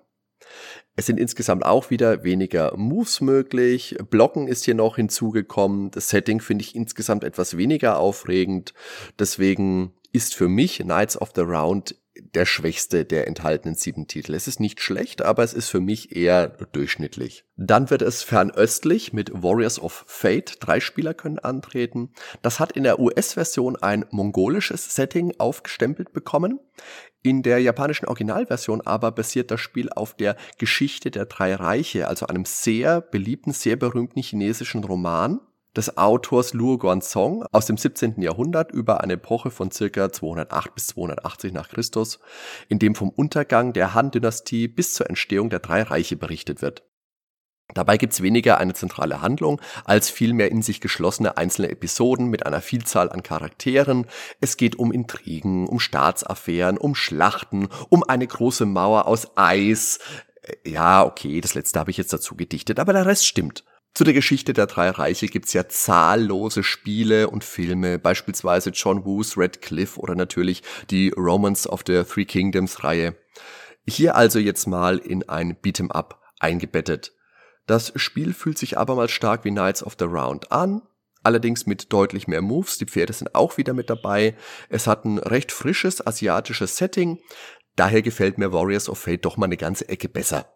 Es 0.95 1.05
sind 1.05 1.19
insgesamt 1.19 1.65
auch 1.65 1.89
wieder 1.89 2.23
weniger 2.23 2.75
Moves 2.75 3.21
möglich. 3.21 3.95
Blocken 4.09 4.47
ist 4.47 4.65
hier 4.65 4.75
noch 4.75 4.97
hinzugekommen. 4.97 5.91
Das 5.91 6.09
Setting 6.09 6.41
finde 6.41 6.63
ich 6.63 6.75
insgesamt 6.75 7.23
etwas 7.23 7.57
weniger 7.57 7.97
aufregend. 7.97 8.73
Deswegen 9.17 9.93
ist 10.11 10.35
für 10.35 10.49
mich 10.49 10.79
Knights 10.79 11.19
of 11.19 11.31
the 11.35 11.41
Round 11.41 11.95
der 12.15 12.45
schwächste 12.45 13.05
der 13.05 13.27
enthaltenen 13.27 13.75
sieben 13.75 14.07
Titel. 14.07 14.33
Es 14.33 14.47
ist 14.47 14.59
nicht 14.59 14.81
schlecht, 14.81 15.21
aber 15.21 15.43
es 15.43 15.53
ist 15.53 15.69
für 15.69 15.79
mich 15.79 16.15
eher 16.15 16.47
durchschnittlich. 16.47 17.45
Dann 17.55 17.89
wird 17.89 18.01
es 18.01 18.21
fernöstlich 18.21 19.13
mit 19.13 19.31
Warriors 19.33 19.79
of 19.79 20.03
Fate. 20.07 20.57
Drei 20.59 20.79
Spieler 20.79 21.13
können 21.13 21.39
antreten. 21.39 22.11
Das 22.41 22.59
hat 22.59 22.73
in 22.73 22.83
der 22.83 22.99
US-Version 22.99 23.77
ein 23.77 24.05
mongolisches 24.11 24.93
Setting 24.93 25.33
aufgestempelt 25.37 26.11
bekommen. 26.11 26.59
In 27.23 27.43
der 27.43 27.59
japanischen 27.59 28.07
Originalversion 28.07 28.81
aber 28.81 29.11
basiert 29.11 29.51
das 29.51 29.61
Spiel 29.61 29.89
auf 29.89 30.15
der 30.15 30.35
Geschichte 30.57 31.11
der 31.11 31.25
drei 31.25 31.53
Reiche, 31.53 32.07
also 32.07 32.25
einem 32.25 32.45
sehr 32.45 32.99
beliebten, 32.99 33.51
sehr 33.51 33.75
berühmten 33.75 34.21
chinesischen 34.21 34.83
Roman 34.83 35.39
des 35.75 35.97
Autors 35.97 36.53
Luo 36.53 36.77
Guanzong 36.77 37.45
aus 37.51 37.65
dem 37.65 37.77
17. 37.77 38.21
Jahrhundert 38.21 38.71
über 38.71 39.01
eine 39.01 39.13
Epoche 39.13 39.51
von 39.51 39.71
circa 39.71 40.11
208 40.11 40.75
bis 40.75 40.87
280 40.87 41.53
nach 41.53 41.69
Christus, 41.69 42.19
in 42.67 42.79
dem 42.79 42.95
vom 42.95 43.09
Untergang 43.09 43.73
der 43.73 43.93
Han-Dynastie 43.93 44.67
bis 44.67 44.93
zur 44.93 45.09
Entstehung 45.09 45.49
der 45.49 45.59
drei 45.59 45.83
Reiche 45.83 46.17
berichtet 46.17 46.61
wird. 46.61 46.83
Dabei 47.73 47.97
gibt's 47.97 48.21
weniger 48.21 48.57
eine 48.57 48.73
zentrale 48.73 49.21
Handlung 49.21 49.61
als 49.85 50.09
vielmehr 50.09 50.51
in 50.51 50.61
sich 50.61 50.81
geschlossene 50.81 51.37
einzelne 51.37 51.69
Episoden 51.69 52.27
mit 52.27 52.45
einer 52.45 52.61
Vielzahl 52.61 53.09
an 53.09 53.23
Charakteren. 53.23 54.07
Es 54.41 54.57
geht 54.57 54.77
um 54.77 54.91
Intrigen, 54.91 55.67
um 55.67 55.79
Staatsaffären, 55.79 56.77
um 56.77 56.95
Schlachten, 56.95 57.69
um 57.89 58.03
eine 58.03 58.27
große 58.27 58.65
Mauer 58.65 59.07
aus 59.07 59.37
Eis. 59.37 59.99
Äh, 60.41 60.69
ja, 60.69 61.05
okay, 61.05 61.39
das 61.39 61.53
letzte 61.53 61.79
habe 61.79 61.91
ich 61.91 61.97
jetzt 61.97 62.11
dazu 62.13 62.35
gedichtet, 62.35 62.79
aber 62.79 62.93
der 62.93 63.05
Rest 63.05 63.25
stimmt. 63.25 63.63
Zu 63.93 64.05
der 64.05 64.13
Geschichte 64.13 64.53
der 64.53 64.67
drei 64.67 64.89
Reiche 64.89 65.27
gibt's 65.27 65.51
ja 65.51 65.67
zahllose 65.67 66.63
Spiele 66.63 67.29
und 67.29 67.43
Filme, 67.43 67.99
beispielsweise 67.99 68.69
John 68.69 69.03
Woos 69.03 69.37
Red 69.37 69.61
Cliff 69.61 69.97
oder 69.97 70.15
natürlich 70.15 70.63
die 70.89 71.09
Romance 71.09 71.67
of 71.67 71.81
the 71.85 72.03
Three 72.03 72.25
Kingdoms 72.25 72.83
Reihe. 72.83 73.17
Hier 73.85 74.15
also 74.15 74.39
jetzt 74.39 74.65
mal 74.65 74.97
in 74.97 75.27
ein 75.27 75.57
Beat'em 75.57 75.91
Up 75.91 76.21
eingebettet. 76.39 77.11
Das 77.67 77.91
Spiel 77.95 78.33
fühlt 78.33 78.57
sich 78.57 78.77
abermals 78.77 79.11
stark 79.11 79.43
wie 79.43 79.51
Knights 79.51 79.83
of 79.83 79.95
the 79.99 80.05
Round 80.05 80.51
an, 80.51 80.81
allerdings 81.21 81.65
mit 81.65 81.91
deutlich 81.91 82.27
mehr 82.27 82.41
Moves. 82.41 82.77
Die 82.77 82.85
Pferde 82.85 83.11
sind 83.11 83.35
auch 83.35 83.57
wieder 83.57 83.73
mit 83.73 83.89
dabei. 83.89 84.35
Es 84.69 84.87
hat 84.87 85.03
ein 85.03 85.17
recht 85.17 85.51
frisches 85.51 86.05
asiatisches 86.05 86.77
Setting. 86.77 87.19
Daher 87.75 88.01
gefällt 88.01 88.37
mir 88.37 88.53
Warriors 88.53 88.87
of 88.87 88.99
Fate 88.99 89.25
doch 89.25 89.35
mal 89.35 89.45
eine 89.45 89.57
ganze 89.57 89.89
Ecke 89.89 90.07
besser. 90.07 90.53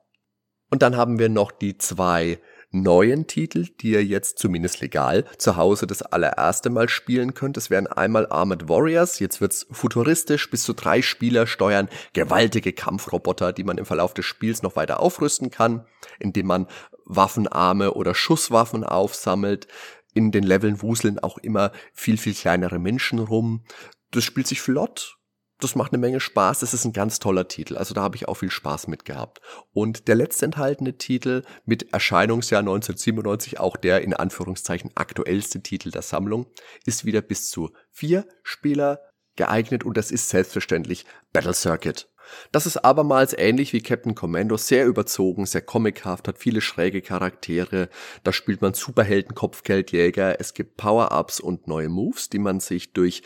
Und 0.71 0.81
dann 0.81 0.97
haben 0.97 1.19
wir 1.19 1.29
noch 1.29 1.51
die 1.51 1.77
zwei 1.77 2.39
neuen 2.81 3.27
Titel, 3.27 3.67
die 3.81 3.91
ihr 3.91 4.03
jetzt 4.03 4.39
zumindest 4.39 4.81
legal 4.81 5.25
zu 5.37 5.55
Hause 5.55 5.87
das 5.87 6.01
allererste 6.01 6.69
Mal 6.69 6.89
spielen 6.89 7.33
könnt. 7.33 7.57
Es 7.57 7.69
wären 7.69 7.87
einmal 7.87 8.27
Armored 8.29 8.69
Warriors, 8.69 9.19
jetzt 9.19 9.41
wird's 9.41 9.65
futuristisch, 9.71 10.49
bis 10.49 10.63
zu 10.63 10.73
drei 10.73 11.01
Spieler 11.01 11.47
steuern 11.47 11.89
gewaltige 12.13 12.73
Kampfroboter, 12.73 13.53
die 13.53 13.63
man 13.63 13.77
im 13.77 13.85
Verlauf 13.85 14.13
des 14.13 14.25
Spiels 14.25 14.61
noch 14.63 14.75
weiter 14.75 14.99
aufrüsten 14.99 15.51
kann, 15.51 15.85
indem 16.19 16.47
man 16.47 16.67
Waffenarme 17.05 17.93
oder 17.93 18.15
Schusswaffen 18.15 18.83
aufsammelt. 18.83 19.67
In 20.13 20.31
den 20.31 20.43
Leveln 20.43 20.81
wuseln 20.81 21.19
auch 21.19 21.37
immer 21.37 21.71
viel, 21.93 22.17
viel 22.17 22.33
kleinere 22.33 22.79
Menschen 22.79 23.19
rum. 23.19 23.63
Das 24.11 24.23
spielt 24.23 24.47
sich 24.47 24.61
flott, 24.61 25.17
das 25.59 25.75
macht 25.75 25.93
eine 25.93 25.99
Menge 25.99 26.19
Spaß. 26.19 26.59
Das 26.59 26.73
ist 26.73 26.85
ein 26.85 26.93
ganz 26.93 27.19
toller 27.19 27.47
Titel. 27.47 27.77
Also 27.77 27.93
da 27.93 28.01
habe 28.01 28.15
ich 28.15 28.27
auch 28.27 28.35
viel 28.35 28.51
Spaß 28.51 28.87
mit 28.87 29.05
gehabt. 29.05 29.39
Und 29.73 30.07
der 30.07 30.15
letzte 30.15 30.45
enthaltene 30.45 30.97
Titel 30.97 31.43
mit 31.65 31.93
Erscheinungsjahr 31.93 32.59
1997, 32.59 33.59
auch 33.59 33.77
der 33.77 34.01
in 34.01 34.13
Anführungszeichen 34.13 34.91
aktuellste 34.95 35.61
Titel 35.61 35.91
der 35.91 36.01
Sammlung, 36.01 36.47
ist 36.85 37.05
wieder 37.05 37.21
bis 37.21 37.49
zu 37.49 37.71
vier 37.89 38.27
Spieler 38.43 38.99
geeignet 39.35 39.83
und 39.83 39.97
das 39.97 40.11
ist 40.11 40.29
selbstverständlich 40.29 41.05
Battle 41.33 41.53
Circuit. 41.53 42.09
Das 42.51 42.65
ist 42.65 42.77
abermals 42.77 43.33
ähnlich 43.37 43.71
wie 43.71 43.81
Captain 43.81 44.15
Commando, 44.15 44.57
sehr 44.57 44.87
überzogen, 44.87 45.45
sehr 45.45 45.61
comichaft, 45.61 46.27
hat 46.27 46.39
viele 46.39 46.61
schräge 46.61 47.01
Charaktere. 47.01 47.89
Da 48.23 48.33
spielt 48.33 48.61
man 48.61 48.73
Superhelden, 48.73 49.35
Kopfgeldjäger, 49.35 50.39
es 50.39 50.53
gibt 50.53 50.77
Power-Ups 50.77 51.39
und 51.39 51.67
neue 51.67 51.89
Moves, 51.89 52.29
die 52.29 52.39
man 52.39 52.59
sich 52.59 52.93
durch 52.93 53.21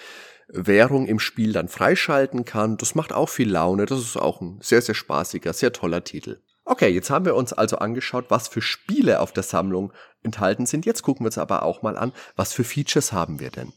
Währung 0.52 1.08
im 1.08 1.20
Spiel 1.20 1.54
dann 1.54 1.68
freischalten 1.68 2.46
kann. 2.46 2.78
Das 2.78 2.96
macht 2.96 3.14
auch 3.14 3.30
viel 3.30 3.50
Laune. 3.50 3.86
Das 3.86 4.00
ist 4.00 4.18
auch 4.18 4.42
ein 4.42 4.60
sehr, 4.62 4.82
sehr 4.82 4.96
spaßiger, 4.96 5.54
sehr 5.54 5.74
toller 5.74 6.04
Titel. 6.04 6.42
Okay, 6.66 6.90
jetzt 6.90 7.10
haben 7.10 7.26
wir 7.26 7.36
uns 7.36 7.52
also 7.54 7.78
angeschaut, 7.78 8.26
was 8.30 8.48
für 8.48 8.62
Spiele 8.62 9.22
auf 9.22 9.32
der 9.34 9.44
Sammlung 9.44 9.92
enthalten 10.22 10.66
sind. 10.66 10.86
Jetzt 10.86 11.02
gucken 11.02 11.24
wir 11.24 11.30
uns 11.30 11.38
aber 11.38 11.64
auch 11.64 11.82
mal 11.82 11.98
an, 11.98 12.14
was 12.36 12.54
für 12.54 12.64
Features 12.64 13.12
haben 13.12 13.40
wir 13.40 13.50
denn. 13.50 13.74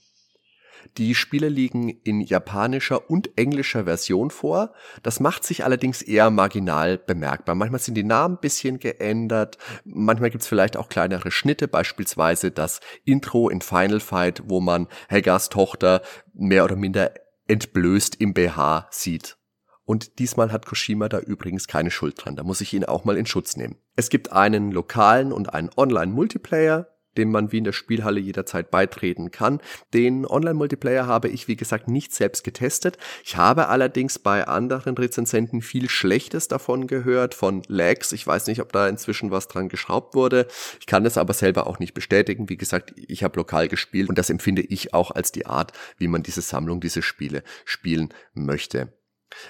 Die 0.99 1.15
Spiele 1.15 1.49
liegen 1.49 1.89
in 1.89 2.21
japanischer 2.21 3.11
und 3.11 3.37
englischer 3.37 3.85
Version 3.85 4.31
vor. 4.31 4.73
Das 5.03 5.21
macht 5.21 5.45
sich 5.45 5.65
allerdings 5.65 6.03
eher 6.03 6.31
marginal 6.31 6.99
bemerkbar. 6.99 7.55
Manchmal 7.55 7.81
sind 7.81 7.95
die 7.95 8.05
Namen 8.05 8.35
ein 8.35 8.41
bisschen 8.41 8.79
geändert. 8.79 9.59
Manchmal 9.85 10.31
gibt 10.31 10.43
es 10.43 10.49
vielleicht 10.49 10.77
auch 10.77 10.89
kleinere 10.89 11.31
Schnitte, 11.31 11.69
beispielsweise 11.69 12.51
das 12.51 12.81
Intro 13.05 13.49
in 13.49 13.61
Final 13.63 14.01
Fight, 14.01 14.43
wo 14.47 14.61
man 14.61 14.89
Haggars 15.09 15.49
Tochter 15.49 16.03
mehr 16.35 16.65
oder 16.65 16.77
minder 16.77 17.13
entblößt 17.49 18.17
im 18.21 18.35
BH 18.35 18.89
sieht. 18.91 19.37
Und 19.85 20.19
diesmal 20.21 20.53
hat 20.53 20.65
Koshima 20.67 21.09
da 21.09 21.19
übrigens 21.19 21.67
keine 21.67 21.91
Schuld 21.91 22.15
dran. 22.17 22.37
Da 22.37 22.45
muss 22.45 22.61
ich 22.61 22.73
ihn 22.73 22.85
auch 22.85 23.05
mal 23.05 23.17
in 23.17 23.27
Schutz 23.27 23.57
nehmen. 23.57 23.77
Es 23.97 24.11
gibt 24.11 24.33
einen 24.33 24.71
lokalen 24.71 25.33
und 25.33 25.53
einen 25.53 25.71
Online-Multiplayer 25.77 26.92
dem 27.17 27.31
man 27.31 27.53
wie 27.53 27.59
in 27.59 27.65
der 27.65 27.73
Spielhalle 27.73 28.21
jederzeit 28.21 28.71
beitreten 28.71 29.31
kann. 29.31 29.61
Den 29.95 30.27
Online-Multiplayer 30.27 31.07
habe 31.07 31.29
ich, 31.29 31.49
wie 31.49 31.57
gesagt, 31.57 31.89
nicht 31.89 32.13
selbst 32.15 32.45
getestet. 32.45 32.99
Ich 33.25 33.37
habe 33.37 33.69
allerdings 33.69 34.19
bei 34.19 34.47
anderen 34.47 34.97
Rezensenten 34.97 35.63
viel 35.63 35.89
Schlechtes 35.89 36.49
davon 36.49 36.87
gehört, 36.87 37.35
von 37.35 37.63
Lags. 37.69 38.13
Ich 38.13 38.27
weiß 38.27 38.47
nicht, 38.47 38.61
ob 38.61 38.73
da 38.73 38.89
inzwischen 38.89 39.31
was 39.31 39.49
dran 39.49 39.69
geschraubt 39.69 40.15
wurde. 40.15 40.47
Ich 40.81 40.87
kann 40.87 41.07
es 41.07 41.19
aber 41.19 41.35
selber 41.35 41.67
auch 41.67 41.79
nicht 41.79 41.95
bestätigen. 41.95 42.49
Wie 42.49 42.57
gesagt, 42.57 42.95
ich 42.97 43.25
habe 43.25 43.37
lokal 43.37 43.69
gespielt 43.69 44.09
und 44.09 44.19
das 44.19 44.31
empfinde 44.31 44.63
ich 44.63 44.95
auch 44.95 45.11
als 45.11 45.33
die 45.33 45.47
Art, 45.47 45.73
wie 45.99 46.09
man 46.09 46.23
diese 46.23 46.43
Sammlung, 46.43 46.81
diese 46.81 47.03
Spiele 47.03 47.43
spielen 47.65 48.13
möchte. 48.35 48.93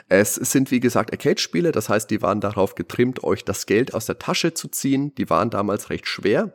Es 0.09 0.35
sind 0.35 0.71
wie 0.71 0.81
gesagt 0.81 1.13
Arcade-Spiele, 1.13 1.73
das 1.73 1.89
heißt, 1.89 2.11
die 2.11 2.23
waren 2.23 2.41
darauf 2.41 2.75
getrimmt, 2.75 3.25
euch 3.25 3.45
das 3.45 3.67
Geld 3.67 3.95
aus 3.95 4.07
der 4.07 4.19
Tasche 4.19 4.55
zu 4.55 4.69
ziehen. 4.69 5.15
Die 5.17 5.29
waren 5.31 5.51
damals 5.51 5.91
recht 5.91 6.07
schwer. 6.07 6.53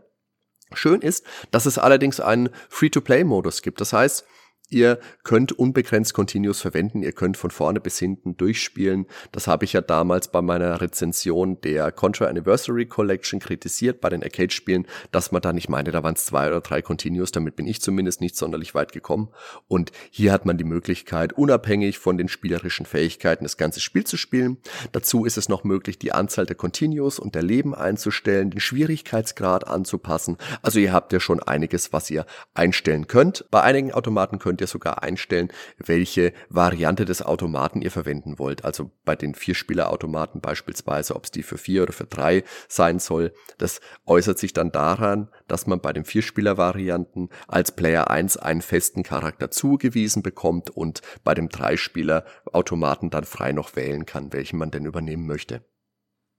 Schön 0.73 1.01
ist, 1.01 1.25
dass 1.51 1.65
es 1.65 1.77
allerdings 1.77 2.19
einen 2.19 2.49
Free-to-Play-Modus 2.69 3.61
gibt. 3.61 3.79
Das 3.81 3.93
heißt, 3.93 4.25
Ihr 4.69 4.99
könnt 5.23 5.53
unbegrenzt 5.53 6.13
Continuous 6.13 6.59
verwenden, 6.59 7.01
ihr 7.01 7.13
könnt 7.13 7.37
von 7.37 7.51
vorne 7.51 7.79
bis 7.79 7.99
hinten 7.99 8.35
durchspielen. 8.35 9.05
Das 9.31 9.47
habe 9.47 9.63
ich 9.63 9.71
ja 9.71 9.79
damals 9.79 10.27
bei 10.29 10.41
meiner 10.41 10.81
Rezension 10.81 11.61
der 11.61 11.93
Contra 11.93 12.25
Anniversary 12.25 12.85
Collection 12.85 13.39
kritisiert 13.39 14.01
bei 14.01 14.09
den 14.09 14.21
Arcade-Spielen, 14.21 14.85
dass 15.13 15.31
man 15.31 15.41
da 15.41 15.53
nicht 15.53 15.69
meinte, 15.69 15.91
da 15.91 16.03
waren 16.03 16.15
es 16.15 16.25
zwei 16.25 16.47
oder 16.47 16.59
drei 16.59 16.81
Continuous, 16.81 17.31
damit 17.31 17.55
bin 17.55 17.65
ich 17.65 17.81
zumindest 17.81 18.19
nicht 18.19 18.35
sonderlich 18.35 18.75
weit 18.75 18.91
gekommen. 18.91 19.29
Und 19.69 19.93
hier 20.11 20.33
hat 20.33 20.45
man 20.45 20.57
die 20.57 20.65
Möglichkeit, 20.65 21.31
unabhängig 21.31 21.97
von 21.97 22.17
den 22.17 22.27
spielerischen 22.27 22.85
Fähigkeiten 22.85 23.45
das 23.45 23.55
ganze 23.55 23.79
Spiel 23.79 24.03
zu 24.03 24.17
spielen. 24.17 24.57
Dazu 24.91 25.23
ist 25.23 25.37
es 25.37 25.47
noch 25.47 25.63
möglich, 25.63 25.97
die 25.97 26.11
Anzahl 26.11 26.45
der 26.45 26.57
Continuous 26.57 27.19
und 27.19 27.35
der 27.35 27.43
Leben 27.43 27.73
einzustellen, 27.73 28.49
den 28.49 28.59
Schwierigkeitsgrad 28.59 29.65
anzupassen. 29.65 30.37
Also 30.61 30.79
ihr 30.79 30.91
habt 30.91 31.13
ja 31.13 31.21
schon 31.21 31.41
einiges, 31.41 31.93
was 31.93 32.11
ihr 32.11 32.25
einstellen 32.53 33.07
könnt. 33.07 33.45
Bei 33.49 33.61
einigen 33.61 33.93
Automaten 33.93 34.39
könnt 34.39 34.56
könnt 34.57 34.61
ihr 34.61 34.67
sogar 34.67 35.03
einstellen, 35.03 35.49
welche 35.77 36.33
Variante 36.49 37.05
des 37.05 37.21
Automaten 37.21 37.83
ihr 37.83 37.91
verwenden 37.91 38.39
wollt. 38.39 38.65
Also 38.65 38.89
bei 39.05 39.15
den 39.15 39.35
Vierspieler-Automaten 39.35 40.41
beispielsweise, 40.41 41.15
ob 41.15 41.25
es 41.25 41.31
die 41.31 41.43
für 41.43 41.59
vier 41.59 41.83
oder 41.83 41.93
für 41.93 42.05
drei 42.05 42.43
sein 42.67 42.97
soll. 42.97 43.33
Das 43.59 43.81
äußert 44.07 44.39
sich 44.39 44.53
dann 44.53 44.71
daran, 44.71 45.29
dass 45.47 45.67
man 45.67 45.79
bei 45.79 45.93
den 45.93 46.05
Vierspieler-Varianten 46.05 47.29
als 47.47 47.71
Player 47.71 48.09
1 48.09 48.37
einen 48.37 48.63
festen 48.63 49.03
Charakter 49.03 49.51
zugewiesen 49.51 50.23
bekommt 50.23 50.71
und 50.71 51.03
bei 51.23 51.35
dem 51.35 51.49
Dreispieler-Automaten 51.49 53.11
dann 53.11 53.25
frei 53.25 53.51
noch 53.51 53.75
wählen 53.75 54.07
kann, 54.07 54.33
welchen 54.33 54.57
man 54.57 54.71
denn 54.71 54.85
übernehmen 54.85 55.27
möchte. 55.27 55.61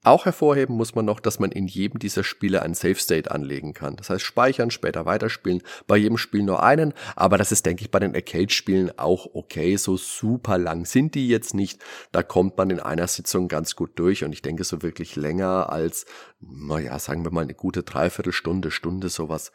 Auch 0.04 0.26
hervorheben 0.26 0.76
muss 0.76 0.94
man 0.94 1.04
noch, 1.04 1.18
dass 1.18 1.40
man 1.40 1.50
in 1.50 1.66
jedem 1.66 1.98
dieser 1.98 2.22
Spiele 2.22 2.62
ein 2.62 2.74
Save 2.74 2.94
State 2.94 3.30
anlegen 3.30 3.74
kann. 3.74 3.96
Das 3.96 4.10
heißt, 4.10 4.24
speichern, 4.24 4.70
später 4.70 5.06
weiterspielen. 5.06 5.60
Bei 5.88 5.96
jedem 5.96 6.18
Spiel 6.18 6.44
nur 6.44 6.62
einen, 6.62 6.94
aber 7.16 7.36
das 7.36 7.50
ist, 7.50 7.66
denke 7.66 7.82
ich, 7.82 7.90
bei 7.90 7.98
den 7.98 8.14
Arcade-Spielen 8.14 8.96
auch 8.96 9.26
okay. 9.34 9.76
So 9.76 9.96
super 9.96 10.56
lang 10.56 10.86
sind 10.86 11.16
die 11.16 11.28
jetzt 11.28 11.52
nicht. 11.52 11.80
Da 12.12 12.22
kommt 12.22 12.56
man 12.56 12.70
in 12.70 12.78
einer 12.78 13.08
Sitzung 13.08 13.48
ganz 13.48 13.74
gut 13.74 13.98
durch 13.98 14.22
und 14.22 14.32
ich 14.32 14.42
denke, 14.42 14.62
so 14.62 14.82
wirklich 14.82 15.16
länger 15.16 15.72
als, 15.72 16.06
naja, 16.40 16.96
sagen 17.00 17.24
wir 17.24 17.32
mal 17.32 17.42
eine 17.42 17.54
gute 17.54 17.82
Dreiviertelstunde, 17.82 18.70
Stunde, 18.70 19.08
sowas 19.08 19.50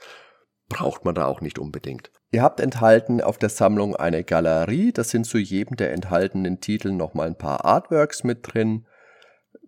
braucht 0.67 1.05
man 1.05 1.15
da 1.15 1.25
auch 1.25 1.39
nicht 1.39 1.57
unbedingt. 1.57 2.12
Ihr 2.31 2.41
habt 2.41 2.59
enthalten 2.59 3.21
auf 3.21 3.38
der 3.38 3.50
Sammlung 3.50 3.95
eine 3.95 4.23
Galerie. 4.23 4.91
Das 4.91 5.09
sind 5.09 5.25
zu 5.25 5.38
jedem 5.38 5.77
der 5.77 5.93
enthaltenen 5.93 6.59
Titel 6.59 6.91
nochmal 6.91 7.27
ein 7.27 7.38
paar 7.38 7.63
Artworks 7.63 8.23
mit 8.23 8.53
drin. 8.53 8.85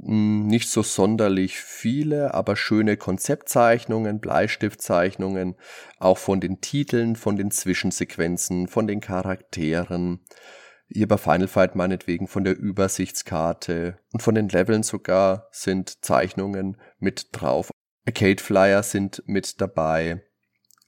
Hm, 0.02 0.48
nicht 0.48 0.70
so 0.70 0.84
sonderlich 0.84 1.58
viele, 1.60 2.34
aber 2.34 2.56
schöne 2.56 2.98
Konzeptzeichnungen, 2.98 4.20
Bleistiftzeichnungen, 4.20 5.56
auch 6.00 6.18
von 6.18 6.40
den 6.40 6.62
Titeln, 6.62 7.16
von 7.16 7.38
den 7.38 7.52
Zwischensequenzen, 7.52 8.68
von 8.68 8.88
den 8.88 9.00
Charakteren. 9.00 10.20
Hier 10.88 11.08
bei 11.08 11.18
Final 11.18 11.48
Fight 11.48 11.76
meinetwegen 11.76 12.28
von 12.28 12.44
der 12.44 12.58
Übersichtskarte 12.58 13.98
und 14.12 14.22
von 14.22 14.36
den 14.36 14.50
Leveln 14.50 14.84
sogar 14.84 15.48
sind 15.52 16.04
Zeichnungen 16.04 16.78
mit 17.00 17.30
drauf. 17.32 17.72
Arcade 18.06 18.44
Flyer 18.44 18.84
sind 18.84 19.24
mit 19.26 19.62
dabei. 19.62 20.22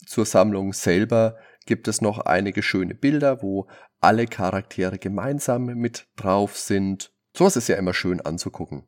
Zur 0.05 0.25
Sammlung 0.25 0.73
selber 0.73 1.37
gibt 1.65 1.87
es 1.87 2.01
noch 2.01 2.19
einige 2.19 2.61
schöne 2.61 2.93
Bilder, 2.93 3.41
wo 3.41 3.67
alle 3.99 4.27
Charaktere 4.27 4.99
gemeinsam 4.99 5.65
mit 5.65 6.07
drauf 6.15 6.57
sind. 6.57 7.11
Sowas 7.35 7.55
ist 7.55 7.67
ja 7.67 7.75
immer 7.75 7.93
schön 7.93 8.21
anzugucken. 8.21 8.87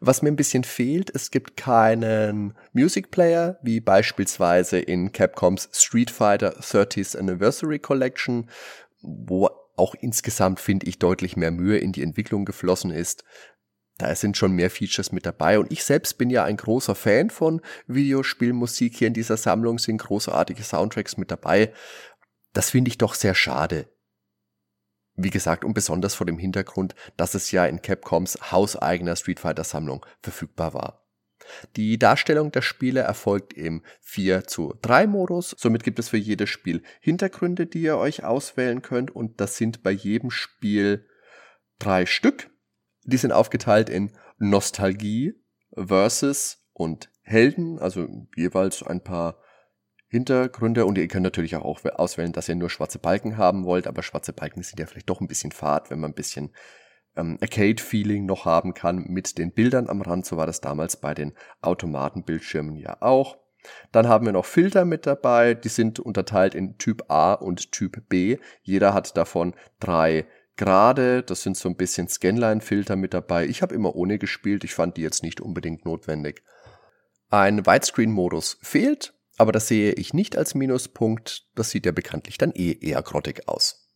Was 0.00 0.22
mir 0.22 0.28
ein 0.28 0.36
bisschen 0.36 0.64
fehlt, 0.64 1.10
es 1.14 1.30
gibt 1.30 1.56
keinen 1.56 2.54
Music 2.72 3.10
Player, 3.10 3.58
wie 3.62 3.80
beispielsweise 3.80 4.78
in 4.78 5.12
Capcoms 5.12 5.68
Street 5.72 6.10
Fighter 6.10 6.58
30th 6.60 7.16
Anniversary 7.16 7.78
Collection, 7.78 8.48
wo 9.00 9.50
auch 9.76 9.94
insgesamt, 9.94 10.60
finde 10.60 10.86
ich, 10.86 10.98
deutlich 10.98 11.36
mehr 11.36 11.50
Mühe 11.50 11.78
in 11.78 11.92
die 11.92 12.02
Entwicklung 12.02 12.44
geflossen 12.44 12.90
ist. 12.90 13.24
Da 13.98 14.14
sind 14.14 14.36
schon 14.36 14.52
mehr 14.52 14.70
Features 14.70 15.12
mit 15.12 15.24
dabei 15.24 15.58
und 15.58 15.70
ich 15.70 15.84
selbst 15.84 16.18
bin 16.18 16.28
ja 16.28 16.44
ein 16.44 16.56
großer 16.56 16.94
Fan 16.94 17.30
von 17.30 17.60
Videospielmusik. 17.86 18.96
Hier 18.96 19.08
in 19.08 19.14
dieser 19.14 19.36
Sammlung 19.36 19.78
sind 19.78 19.98
großartige 19.98 20.64
Soundtracks 20.64 21.16
mit 21.16 21.30
dabei. 21.30 21.72
Das 22.52 22.70
finde 22.70 22.88
ich 22.88 22.98
doch 22.98 23.14
sehr 23.14 23.34
schade. 23.34 23.86
Wie 25.16 25.30
gesagt, 25.30 25.64
und 25.64 25.74
besonders 25.74 26.14
vor 26.14 26.26
dem 26.26 26.38
Hintergrund, 26.38 26.94
dass 27.16 27.34
es 27.34 27.50
ja 27.52 27.66
in 27.66 27.82
Capcoms 27.82 28.50
hauseigener 28.50 29.16
Street 29.16 29.40
Fighter 29.40 29.64
Sammlung 29.64 30.04
verfügbar 30.22 30.74
war. 30.74 31.04
Die 31.76 31.98
Darstellung 31.98 32.52
der 32.52 32.62
Spiele 32.62 33.00
erfolgt 33.00 33.52
im 33.52 33.82
4 34.00 34.44
zu 34.44 34.74
3 34.82 35.06
Modus. 35.06 35.54
Somit 35.58 35.84
gibt 35.84 35.98
es 35.98 36.08
für 36.08 36.16
jedes 36.16 36.50
Spiel 36.50 36.82
Hintergründe, 37.00 37.66
die 37.66 37.82
ihr 37.82 37.98
euch 37.98 38.24
auswählen 38.24 38.82
könnt. 38.82 39.10
Und 39.10 39.40
das 39.40 39.56
sind 39.56 39.82
bei 39.82 39.90
jedem 39.90 40.30
Spiel 40.30 41.06
drei 41.78 42.06
Stück. 42.06 42.50
Die 43.04 43.16
sind 43.16 43.32
aufgeteilt 43.32 43.90
in 43.90 44.12
Nostalgie, 44.38 45.34
Versus 45.76 46.64
und 46.72 47.10
Helden, 47.22 47.78
also 47.78 48.08
jeweils 48.36 48.82
ein 48.82 49.02
paar 49.02 49.38
Hintergründe 50.14 50.86
und 50.86 50.96
ihr 50.96 51.08
könnt 51.08 51.24
natürlich 51.24 51.56
auch 51.56 51.84
auswählen, 51.84 52.32
dass 52.32 52.48
ihr 52.48 52.54
nur 52.54 52.70
schwarze 52.70 52.98
Balken 52.98 53.36
haben 53.36 53.64
wollt, 53.64 53.86
aber 53.86 54.02
schwarze 54.02 54.32
Balken 54.32 54.62
sind 54.62 54.78
ja 54.78 54.86
vielleicht 54.86 55.10
doch 55.10 55.20
ein 55.20 55.28
bisschen 55.28 55.52
fad, 55.52 55.90
wenn 55.90 56.00
man 56.00 56.12
ein 56.12 56.14
bisschen 56.14 56.50
ähm, 57.16 57.38
Arcade-Feeling 57.40 58.24
noch 58.24 58.44
haben 58.44 58.74
kann 58.74 59.04
mit 59.08 59.38
den 59.38 59.52
Bildern 59.52 59.88
am 59.88 60.02
Rand. 60.02 60.26
So 60.26 60.36
war 60.36 60.46
das 60.46 60.60
damals 60.60 60.96
bei 60.96 61.14
den 61.14 61.32
Automatenbildschirmen 61.62 62.76
ja 62.76 62.96
auch. 63.00 63.38
Dann 63.92 64.08
haben 64.08 64.26
wir 64.26 64.32
noch 64.32 64.44
Filter 64.44 64.84
mit 64.84 65.06
dabei. 65.06 65.54
Die 65.54 65.68
sind 65.68 65.98
unterteilt 65.98 66.54
in 66.54 66.78
Typ 66.78 67.10
A 67.10 67.32
und 67.32 67.72
Typ 67.72 68.08
B. 68.08 68.38
Jeder 68.62 68.94
hat 68.94 69.16
davon 69.16 69.54
drei 69.80 70.26
Grade. 70.56 71.22
Das 71.22 71.42
sind 71.42 71.56
so 71.56 71.68
ein 71.68 71.76
bisschen 71.76 72.08
Scanline-Filter 72.08 72.96
mit 72.96 73.14
dabei. 73.14 73.46
Ich 73.46 73.62
habe 73.62 73.74
immer 73.74 73.96
ohne 73.96 74.18
gespielt. 74.18 74.64
Ich 74.64 74.74
fand 74.74 74.96
die 74.96 75.02
jetzt 75.02 75.22
nicht 75.22 75.40
unbedingt 75.40 75.84
notwendig. 75.84 76.42
Ein 77.30 77.66
Widescreen-Modus 77.66 78.58
fehlt, 78.62 79.14
aber 79.36 79.52
das 79.52 79.68
sehe 79.68 79.92
ich 79.92 80.14
nicht 80.14 80.36
als 80.36 80.54
Minuspunkt. 80.54 81.46
Das 81.54 81.70
sieht 81.70 81.86
ja 81.86 81.92
bekanntlich 81.92 82.38
dann 82.38 82.52
eh 82.52 82.78
eher 82.80 83.02
grottig 83.02 83.48
aus. 83.48 83.88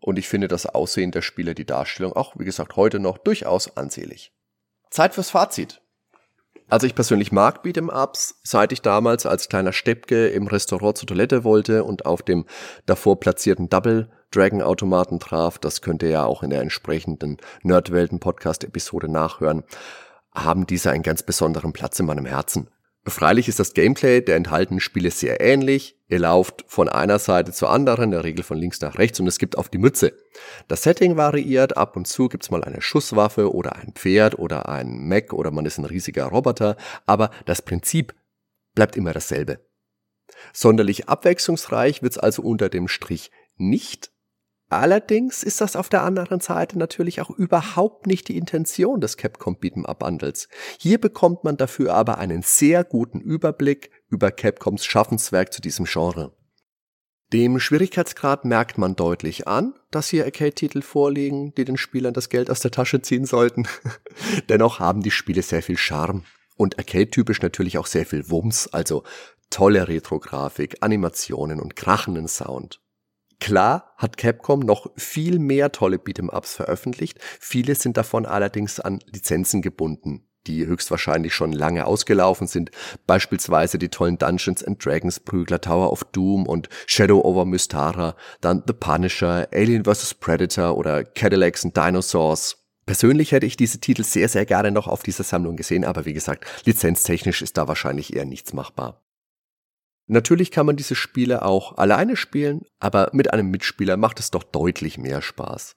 Und 0.00 0.18
ich 0.18 0.28
finde 0.28 0.48
das 0.48 0.66
Aussehen 0.66 1.10
der 1.10 1.22
Spiele, 1.22 1.54
die 1.54 1.66
Darstellung 1.66 2.12
auch, 2.12 2.38
wie 2.38 2.44
gesagt, 2.44 2.76
heute 2.76 2.98
noch 2.98 3.18
durchaus 3.18 3.76
ansehlich. 3.76 4.32
Zeit 4.90 5.14
fürs 5.14 5.30
Fazit. 5.30 5.82
Also 6.68 6.86
ich 6.86 6.94
persönlich 6.94 7.30
mag 7.30 7.64
Beat'em 7.64 7.90
Ups, 7.92 8.40
seit 8.42 8.72
ich 8.72 8.82
damals 8.82 9.24
als 9.24 9.48
kleiner 9.48 9.72
Steppke 9.72 10.28
im 10.28 10.48
Restaurant 10.48 10.98
zur 10.98 11.06
Toilette 11.06 11.44
wollte 11.44 11.84
und 11.84 12.06
auf 12.06 12.22
dem 12.22 12.44
davor 12.86 13.20
platzierten 13.20 13.68
Double 13.68 14.10
Dragon 14.32 14.62
Automaten 14.62 15.20
traf, 15.20 15.58
das 15.58 15.80
könnt 15.80 16.02
ihr 16.02 16.08
ja 16.08 16.24
auch 16.24 16.42
in 16.42 16.50
der 16.50 16.60
entsprechenden 16.60 17.36
Nerdwelten 17.62 18.18
Podcast 18.18 18.64
Episode 18.64 19.08
nachhören, 19.08 19.62
haben 20.34 20.66
diese 20.66 20.90
einen 20.90 21.04
ganz 21.04 21.22
besonderen 21.22 21.72
Platz 21.72 22.00
in 22.00 22.06
meinem 22.06 22.26
Herzen. 22.26 22.68
Freilich 23.08 23.46
ist 23.46 23.60
das 23.60 23.72
Gameplay 23.72 24.20
der 24.20 24.34
enthaltenen 24.34 24.80
Spiele 24.80 25.12
sehr 25.12 25.40
ähnlich. 25.40 25.96
Ihr 26.08 26.18
lauft 26.18 26.64
von 26.66 26.88
einer 26.88 27.20
Seite 27.20 27.52
zur 27.52 27.70
anderen, 27.70 28.06
in 28.06 28.10
der 28.10 28.24
Regel 28.24 28.42
von 28.42 28.58
links 28.58 28.80
nach 28.80 28.98
rechts 28.98 29.20
und 29.20 29.28
es 29.28 29.38
gibt 29.38 29.56
auf 29.56 29.68
die 29.68 29.78
Mütze. 29.78 30.12
Das 30.66 30.82
Setting 30.82 31.16
variiert, 31.16 31.76
ab 31.76 31.96
und 31.96 32.08
zu 32.08 32.28
gibt's 32.28 32.50
mal 32.50 32.64
eine 32.64 32.82
Schusswaffe 32.82 33.54
oder 33.54 33.76
ein 33.76 33.92
Pferd 33.92 34.38
oder 34.38 34.68
ein 34.68 35.06
Mech 35.06 35.32
oder 35.32 35.52
man 35.52 35.66
ist 35.66 35.78
ein 35.78 35.84
riesiger 35.84 36.26
Roboter, 36.26 36.76
aber 37.06 37.30
das 37.44 37.62
Prinzip 37.62 38.12
bleibt 38.74 38.96
immer 38.96 39.12
dasselbe. 39.12 39.60
Sonderlich 40.52 41.08
abwechslungsreich 41.08 42.02
wird's 42.02 42.18
also 42.18 42.42
unter 42.42 42.68
dem 42.68 42.88
Strich 42.88 43.30
nicht, 43.56 44.10
Allerdings 44.68 45.44
ist 45.44 45.60
das 45.60 45.76
auf 45.76 45.88
der 45.88 46.02
anderen 46.02 46.40
Seite 46.40 46.76
natürlich 46.76 47.20
auch 47.20 47.30
überhaupt 47.30 48.06
nicht 48.06 48.26
die 48.26 48.36
Intention 48.36 49.00
des 49.00 49.16
Capcom 49.16 49.56
Beat'em 49.56 49.86
Up 49.86 50.00
Bundles. 50.00 50.48
Hier 50.78 51.00
bekommt 51.00 51.44
man 51.44 51.56
dafür 51.56 51.94
aber 51.94 52.18
einen 52.18 52.42
sehr 52.42 52.82
guten 52.82 53.20
Überblick 53.20 53.90
über 54.08 54.32
Capcoms 54.32 54.84
Schaffenswerk 54.84 55.52
zu 55.52 55.60
diesem 55.60 55.86
Genre. 55.86 56.34
Dem 57.32 57.58
Schwierigkeitsgrad 57.58 58.44
merkt 58.44 58.78
man 58.78 58.94
deutlich 58.94 59.48
an, 59.48 59.74
dass 59.90 60.08
hier 60.08 60.24
Arcade-Titel 60.24 60.82
vorliegen, 60.82 61.54
die 61.54 61.64
den 61.64 61.76
Spielern 61.76 62.14
das 62.14 62.28
Geld 62.28 62.50
aus 62.50 62.60
der 62.60 62.70
Tasche 62.70 63.02
ziehen 63.02 63.24
sollten. 63.24 63.66
Dennoch 64.48 64.78
haben 64.78 65.02
die 65.02 65.10
Spiele 65.10 65.42
sehr 65.42 65.62
viel 65.62 65.76
Charme 65.76 66.24
und 66.56 66.78
Arcade-typisch 66.78 67.42
natürlich 67.42 67.78
auch 67.78 67.86
sehr 67.86 68.06
viel 68.06 68.30
Wumms, 68.30 68.68
also 68.68 69.02
tolle 69.50 69.88
Retro-Grafik, 69.88 70.78
Animationen 70.80 71.60
und 71.60 71.74
krachenden 71.76 72.28
Sound. 72.28 72.80
Klar 73.40 73.92
hat 73.96 74.16
Capcom 74.16 74.60
noch 74.60 74.90
viel 74.96 75.38
mehr 75.38 75.72
tolle 75.72 75.98
Beat'em-Ups 75.98 76.54
veröffentlicht, 76.54 77.18
viele 77.38 77.74
sind 77.74 77.96
davon 77.96 78.26
allerdings 78.26 78.80
an 78.80 79.00
Lizenzen 79.12 79.62
gebunden, 79.62 80.26
die 80.46 80.66
höchstwahrscheinlich 80.66 81.34
schon 81.34 81.52
lange 81.52 81.86
ausgelaufen 81.86 82.46
sind, 82.46 82.70
beispielsweise 83.06 83.78
die 83.78 83.88
tollen 83.88 84.18
Dungeons 84.18 84.64
and 84.64 84.84
Dragons 84.84 85.20
Prügler 85.20 85.60
Tower 85.60 85.92
of 85.92 86.04
Doom 86.04 86.46
und 86.46 86.68
Shadow 86.86 87.20
over 87.24 87.44
Mystara, 87.44 88.16
dann 88.40 88.62
The 88.66 88.72
Punisher, 88.72 89.48
Alien 89.52 89.84
vs. 89.84 90.14
Predator 90.14 90.76
oder 90.76 91.04
Cadillacs 91.04 91.64
and 91.64 91.76
Dinosaurs. 91.76 92.62
Persönlich 92.86 93.32
hätte 93.32 93.46
ich 93.46 93.56
diese 93.56 93.80
Titel 93.80 94.04
sehr, 94.04 94.28
sehr 94.28 94.46
gerne 94.46 94.70
noch 94.70 94.86
auf 94.86 95.02
dieser 95.02 95.24
Sammlung 95.24 95.56
gesehen, 95.56 95.84
aber 95.84 96.04
wie 96.04 96.14
gesagt, 96.14 96.46
lizenztechnisch 96.64 97.42
ist 97.42 97.56
da 97.56 97.66
wahrscheinlich 97.68 98.14
eher 98.14 98.24
nichts 98.24 98.52
machbar. 98.52 99.05
Natürlich 100.06 100.50
kann 100.50 100.66
man 100.66 100.76
diese 100.76 100.94
Spiele 100.94 101.42
auch 101.42 101.76
alleine 101.78 102.16
spielen, 102.16 102.62
aber 102.78 103.10
mit 103.12 103.32
einem 103.32 103.50
Mitspieler 103.50 103.96
macht 103.96 104.20
es 104.20 104.30
doch 104.30 104.44
deutlich 104.44 104.98
mehr 104.98 105.20
Spaß. 105.20 105.74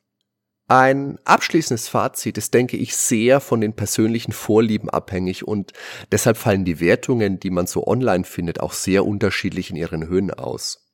Ein 0.67 1.17
abschließendes 1.25 1.87
Fazit 1.87 2.37
ist, 2.37 2.53
denke 2.53 2.77
ich, 2.77 2.95
sehr 2.95 3.39
von 3.39 3.59
den 3.59 3.73
persönlichen 3.73 4.33
Vorlieben 4.33 4.87
abhängig 4.87 5.47
und 5.47 5.73
deshalb 6.11 6.37
fallen 6.37 6.63
die 6.63 6.79
Wertungen, 6.79 7.39
die 7.39 7.49
man 7.49 7.65
so 7.65 7.87
online 7.87 8.23
findet, 8.23 8.59
auch 8.59 8.73
sehr 8.73 9.03
unterschiedlich 9.03 9.71
in 9.71 9.75
ihren 9.75 10.07
Höhen 10.07 10.31
aus. 10.31 10.85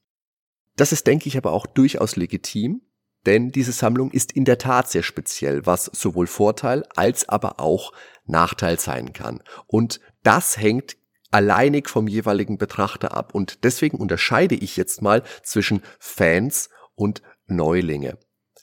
Das 0.78 0.94
ist, 0.94 1.08
denke 1.08 1.28
ich, 1.28 1.38
aber 1.38 1.52
auch 1.52 1.68
durchaus 1.68 2.16
legitim, 2.16 2.84
denn 3.26 3.52
diese 3.52 3.74
Sammlung 3.74 4.12
ist 4.12 4.32
in 4.32 4.46
der 4.46 4.60
Tat 4.60 4.90
sehr 4.90 5.04
speziell, 5.04 5.66
was 5.66 5.86
sowohl 5.86 6.28
Vorteil 6.28 6.84
als 6.96 7.28
aber 7.28 7.60
auch 7.60 7.92
Nachteil 8.26 8.80
sein 8.80 9.12
kann. 9.12 9.44
Und 9.68 10.00
das 10.24 10.58
hängt 10.58 10.96
alleinig 11.36 11.90
vom 11.90 12.08
jeweiligen 12.08 12.58
Betrachter 12.58 13.14
ab. 13.16 13.36
Und 13.36 13.66
deswegen 13.66 13.98
unterscheide 13.98 14.56
ich 14.56 14.78
jetzt 14.78 15.02
mal 15.02 15.22
zwischen 15.44 15.82
Fans 16.00 16.70
und 16.96 17.22
Neulinge. 17.46 18.18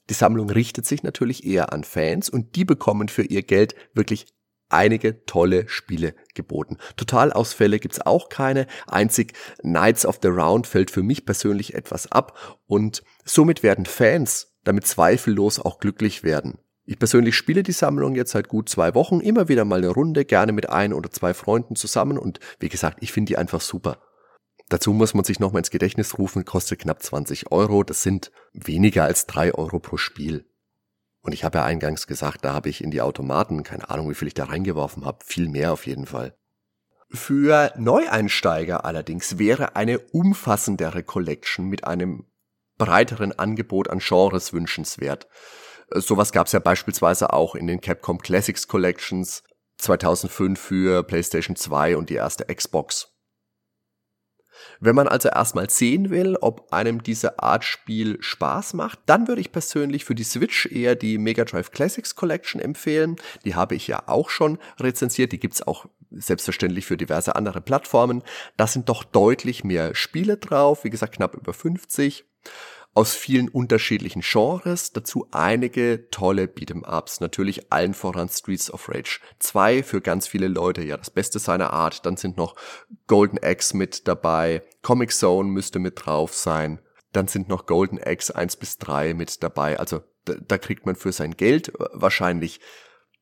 Die 0.09 0.15
Sammlung 0.15 0.49
richtet 0.49 0.87
sich 0.87 1.03
natürlich 1.03 1.45
eher 1.45 1.71
an 1.75 1.85
Fans 1.85 2.31
und 2.31 2.57
die 2.57 2.65
bekommen 2.65 3.09
für 3.09 3.25
ihr 3.25 3.43
Geld 3.43 3.75
wirklich 3.93 4.27
einige 4.71 5.23
tolle 5.27 5.69
Spiele 5.69 6.15
geboten. 6.35 6.79
Totalausfälle 6.97 7.79
gibt's 7.79 8.01
auch 8.01 8.31
keine. 8.31 8.67
Einzig 8.87 9.35
Knights 9.61 10.07
of 10.07 10.21
the 10.23 10.29
Round 10.29 10.67
fällt 10.67 10.91
für 10.91 11.03
mich 11.03 11.27
persönlich 11.27 11.75
etwas 11.75 12.11
ab 12.11 12.59
und 12.67 13.03
somit 13.27 13.63
werden 13.63 13.85
Fans 13.85 14.55
damit 14.65 14.87
zweifellos 14.87 15.59
auch 15.59 15.79
glücklich 15.79 16.25
werden. 16.25 16.59
Ich 16.85 16.99
persönlich 16.99 17.37
spiele 17.37 17.63
die 17.63 17.73
Sammlung 17.73 18.17
jetzt 18.17 18.33
seit 18.33 18.49
gut 18.49 18.69
zwei 18.69 18.95
Wochen, 18.95 19.21
immer 19.21 19.49
wieder 19.49 19.65
mal 19.65 19.79
eine 19.79 19.89
Runde, 19.89 20.25
gerne 20.25 20.53
mit 20.53 20.69
ein 20.69 20.93
oder 20.93 21.11
zwei 21.11 21.33
Freunden 21.33 21.77
zusammen 21.77 22.19
und 22.19 22.41
wie 22.59 22.69
gesagt, 22.69 22.99
ich 23.01 23.13
finde 23.13 23.31
die 23.31 23.39
einfach 23.39 23.61
super. 23.61 23.99
Dazu 24.69 24.93
muss 24.93 25.15
man 25.15 25.25
sich 25.25 25.39
nochmal 25.39 25.61
ins 25.61 25.71
Gedächtnis 25.71 26.19
rufen, 26.19 26.45
kostet 26.45 26.81
knapp 26.81 27.03
20 27.03 27.53
Euro, 27.53 27.85
das 27.85 28.03
sind 28.03 28.33
weniger 28.53 29.05
als 29.05 29.27
drei 29.27 29.55
Euro 29.55 29.79
pro 29.79 29.97
Spiel. 29.97 30.47
Und 31.21 31.33
ich 31.33 31.45
habe 31.45 31.59
ja 31.59 31.65
eingangs 31.65 32.07
gesagt, 32.09 32.45
da 32.45 32.53
habe 32.53 32.69
ich 32.69 32.83
in 32.83 32.91
die 32.91 33.01
Automaten, 33.01 33.63
keine 33.63 33.89
Ahnung, 33.89 34.11
wie 34.11 34.15
viel 34.15 34.29
ich 34.29 34.35
da 34.35 34.47
reingeworfen 34.47 35.05
habe, 35.05 35.25
viel 35.25 35.49
mehr 35.49 35.73
auf 35.73 35.87
jeden 35.87 36.07
Fall. 36.07 36.35
Für 37.11 37.73
Neueinsteiger 37.77 38.85
allerdings 38.85 39.39
wäre 39.39 39.77
eine 39.77 39.99
umfassendere 40.01 41.03
Collection 41.03 41.67
mit 41.67 41.85
einem 41.85 42.27
breiteren 42.79 43.39
Angebot 43.39 43.89
an 43.89 44.01
Genres 44.01 44.53
wünschenswert. 44.53 45.29
Sowas 45.95 46.33
gab 46.33 46.47
es 46.47 46.53
ja 46.53 46.59
beispielsweise 46.59 47.33
auch 47.33 47.55
in 47.55 47.67
den 47.67 47.81
Capcom 47.81 48.19
Classics 48.19 48.69
Collections 48.69 49.43
2005 49.79 50.59
für 50.59 51.03
PlayStation 51.03 51.57
2 51.57 51.97
und 51.97 52.11
die 52.11 52.15
erste 52.15 52.45
Xbox. 52.45 53.09
Wenn 54.81 54.95
man 54.95 55.09
also 55.09 55.29
erstmal 55.29 55.71
sehen 55.71 56.11
will, 56.11 56.37
ob 56.41 56.73
einem 56.73 57.03
diese 57.03 57.39
Art 57.41 57.65
Spiel 57.65 58.19
Spaß 58.21 58.75
macht, 58.75 59.01
dann 59.07 59.27
würde 59.29 59.41
ich 59.41 59.53
persönlich 59.53 60.05
für 60.05 60.15
die 60.15 60.25
Switch 60.25 60.67
eher 60.67 60.95
die 60.95 61.19
Mega 61.19 61.45
Drive 61.45 61.71
Classics 61.71 62.15
Collection 62.15 62.61
empfehlen. 62.61 63.17
Die 63.45 63.55
habe 63.55 63.75
ich 63.75 63.89
ja 63.89 64.05
auch 64.07 64.31
schon 64.31 64.59
rezensiert. 64.79 65.33
Die 65.33 65.41
gibt's 65.41 65.67
auch 65.67 65.87
selbstverständlich 66.11 66.87
für 66.87 66.97
diverse 66.97 67.35
andere 67.35 67.61
Plattformen. 67.61 68.23
Da 68.57 68.67
sind 68.67 68.89
doch 68.89 69.05
deutlich 69.05 69.65
mehr 69.65 69.95
Spiele 69.95 70.37
drauf. 70.37 70.85
Wie 70.85 70.91
gesagt, 70.91 71.17
knapp 71.17 71.35
über 71.35 71.55
50 71.55 72.25
aus 72.95 73.15
vielen 73.15 73.49
unterschiedlichen 73.49 74.23
Genres, 74.23 74.93
dazu 74.93 75.27
einige 75.31 76.09
tolle 76.11 76.45
Beat'em-Ups, 76.45 77.21
natürlich 77.21 77.73
allen 77.73 77.95
voran 77.95 78.29
Streets 78.29 78.71
of 78.71 78.89
Rage 78.89 79.21
2 79.39 79.83
für 79.83 80.01
ganz 80.01 80.29
viele 80.29 80.49
Leute, 80.49 80.83
ja 80.83 80.97
das 80.97 81.11
Beste 81.11 81.39
seiner 81.39 81.73
Art, 81.73 82.05
dann 82.05 82.17
sind 82.17 82.37
noch 82.37 82.55
Golden 83.07 83.39
Axe 83.39 83.77
mit 83.77 84.07
dabei, 84.09 84.63
Comic 84.83 85.13
Zone 85.13 85.49
müsste 85.49 85.79
mit 85.79 86.05
drauf 86.05 86.35
sein, 86.35 86.81
dann 87.13 87.29
sind 87.29 87.49
noch 87.49 87.67
Golden 87.67 87.99
Axe 87.99 88.35
1 88.35 88.57
bis 88.57 88.79
3 88.79 89.15
mit 89.15 89.43
dabei, 89.43 89.79
also 89.79 90.03
da, 90.25 90.35
da 90.35 90.59
kriegt 90.59 90.85
man 90.85 90.95
für 90.95 91.13
sein 91.13 91.33
Geld 91.33 91.73
wahrscheinlich 91.93 92.61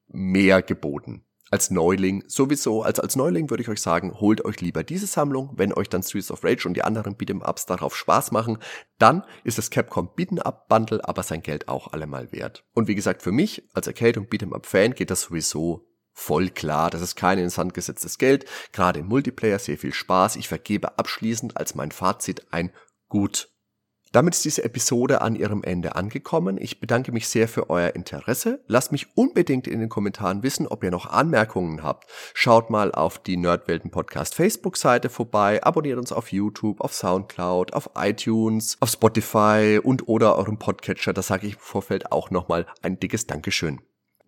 mehr 0.08 0.62
geboten 0.62 1.24
als 1.50 1.70
Neuling 1.70 2.22
sowieso, 2.28 2.82
als 2.82 3.00
als 3.00 3.16
Neuling 3.16 3.50
würde 3.50 3.62
ich 3.62 3.68
euch 3.68 3.82
sagen, 3.82 4.20
holt 4.20 4.44
euch 4.44 4.60
lieber 4.60 4.84
diese 4.84 5.06
Sammlung, 5.06 5.50
wenn 5.56 5.72
euch 5.72 5.88
dann 5.88 6.02
Streets 6.02 6.30
of 6.30 6.44
Rage 6.44 6.66
und 6.66 6.74
die 6.74 6.84
anderen 6.84 7.16
Beat'em 7.16 7.46
Ups 7.46 7.66
darauf 7.66 7.96
Spaß 7.96 8.30
machen, 8.30 8.58
dann 8.98 9.24
ist 9.42 9.58
das 9.58 9.70
Capcom 9.70 10.10
Beat'em 10.16 10.40
Up 10.40 10.68
Bundle 10.68 11.06
aber 11.06 11.22
sein 11.22 11.42
Geld 11.42 11.68
auch 11.68 11.92
allemal 11.92 12.30
wert. 12.32 12.64
Und 12.74 12.88
wie 12.88 12.94
gesagt, 12.94 13.22
für 13.22 13.32
mich 13.32 13.68
als 13.74 13.88
Arcade 13.88 14.20
und 14.20 14.32
Beat'em 14.32 14.54
Up 14.54 14.66
Fan 14.66 14.94
geht 14.94 15.10
das 15.10 15.22
sowieso 15.22 15.86
voll 16.12 16.50
klar. 16.50 16.90
Das 16.90 17.02
ist 17.02 17.16
kein 17.16 17.38
ins 17.38 17.54
Sand 17.54 17.74
gesetztes 17.74 18.18
Geld, 18.18 18.44
gerade 18.72 19.00
im 19.00 19.06
Multiplayer 19.06 19.58
sehr 19.58 19.78
viel 19.78 19.92
Spaß. 19.92 20.36
Ich 20.36 20.48
vergebe 20.48 20.98
abschließend 20.98 21.56
als 21.56 21.74
mein 21.74 21.90
Fazit 21.90 22.52
ein 22.52 22.72
gut. 23.08 23.49
Damit 24.12 24.34
ist 24.34 24.44
diese 24.44 24.64
Episode 24.64 25.20
an 25.20 25.36
ihrem 25.36 25.62
Ende 25.62 25.94
angekommen. 25.94 26.58
Ich 26.60 26.80
bedanke 26.80 27.12
mich 27.12 27.28
sehr 27.28 27.46
für 27.46 27.70
euer 27.70 27.94
Interesse. 27.94 28.60
Lasst 28.66 28.90
mich 28.90 29.16
unbedingt 29.16 29.68
in 29.68 29.78
den 29.78 29.88
Kommentaren 29.88 30.42
wissen, 30.42 30.66
ob 30.66 30.82
ihr 30.82 30.90
noch 30.90 31.06
Anmerkungen 31.06 31.84
habt. 31.84 32.10
Schaut 32.34 32.70
mal 32.70 32.90
auf 32.90 33.20
die 33.20 33.36
Nerdwelten 33.36 33.92
Podcast 33.92 34.34
Facebook-Seite 34.34 35.10
vorbei, 35.10 35.62
abonniert 35.62 35.98
uns 35.98 36.10
auf 36.10 36.32
YouTube, 36.32 36.80
auf 36.80 36.92
Soundcloud, 36.92 37.72
auf 37.72 37.90
iTunes, 37.96 38.76
auf 38.80 38.90
Spotify 38.90 39.78
und 39.80 40.08
oder 40.08 40.36
eurem 40.36 40.58
Podcatcher. 40.58 41.12
Da 41.12 41.22
sage 41.22 41.46
ich 41.46 41.54
im 41.54 41.60
Vorfeld 41.60 42.10
auch 42.10 42.30
nochmal 42.30 42.66
ein 42.82 42.98
dickes 42.98 43.28
Dankeschön. 43.28 43.80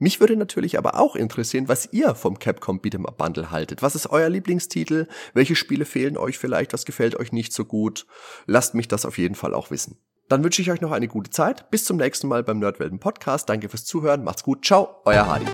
Mich 0.02 0.18
würde 0.18 0.34
natürlich 0.34 0.78
aber 0.78 0.98
auch 0.98 1.14
interessieren, 1.14 1.68
was 1.68 1.88
ihr 1.92 2.16
vom 2.16 2.40
Capcom 2.40 2.80
Beat'em 2.80 3.06
Up 3.06 3.18
Bundle 3.18 3.52
haltet. 3.52 3.82
Was 3.82 3.94
ist 3.94 4.08
euer 4.10 4.28
Lieblingstitel? 4.28 5.06
Welche 5.32 5.54
Spiele 5.54 5.84
fehlen 5.84 6.16
euch 6.16 6.38
vielleicht? 6.38 6.72
Was 6.72 6.84
gefällt 6.84 7.14
euch 7.14 7.30
nicht 7.30 7.52
so 7.52 7.64
gut? 7.64 8.04
Lasst 8.46 8.74
mich 8.74 8.88
das 8.88 9.06
auf 9.06 9.16
jeden 9.16 9.36
Fall 9.36 9.54
auch 9.54 9.70
wissen. 9.70 9.98
Dann 10.28 10.42
wünsche 10.42 10.60
ich 10.60 10.72
euch 10.72 10.80
noch 10.80 10.90
eine 10.90 11.06
gute 11.06 11.30
Zeit. 11.30 11.70
Bis 11.70 11.84
zum 11.84 11.98
nächsten 11.98 12.26
Mal 12.26 12.42
beim 12.42 12.58
Nerdwelten 12.58 12.98
Podcast. 12.98 13.48
Danke 13.48 13.68
fürs 13.68 13.84
Zuhören. 13.84 14.24
Macht's 14.24 14.42
gut. 14.42 14.64
Ciao. 14.64 14.88
Euer 15.04 15.24
Hardy. 15.24 15.46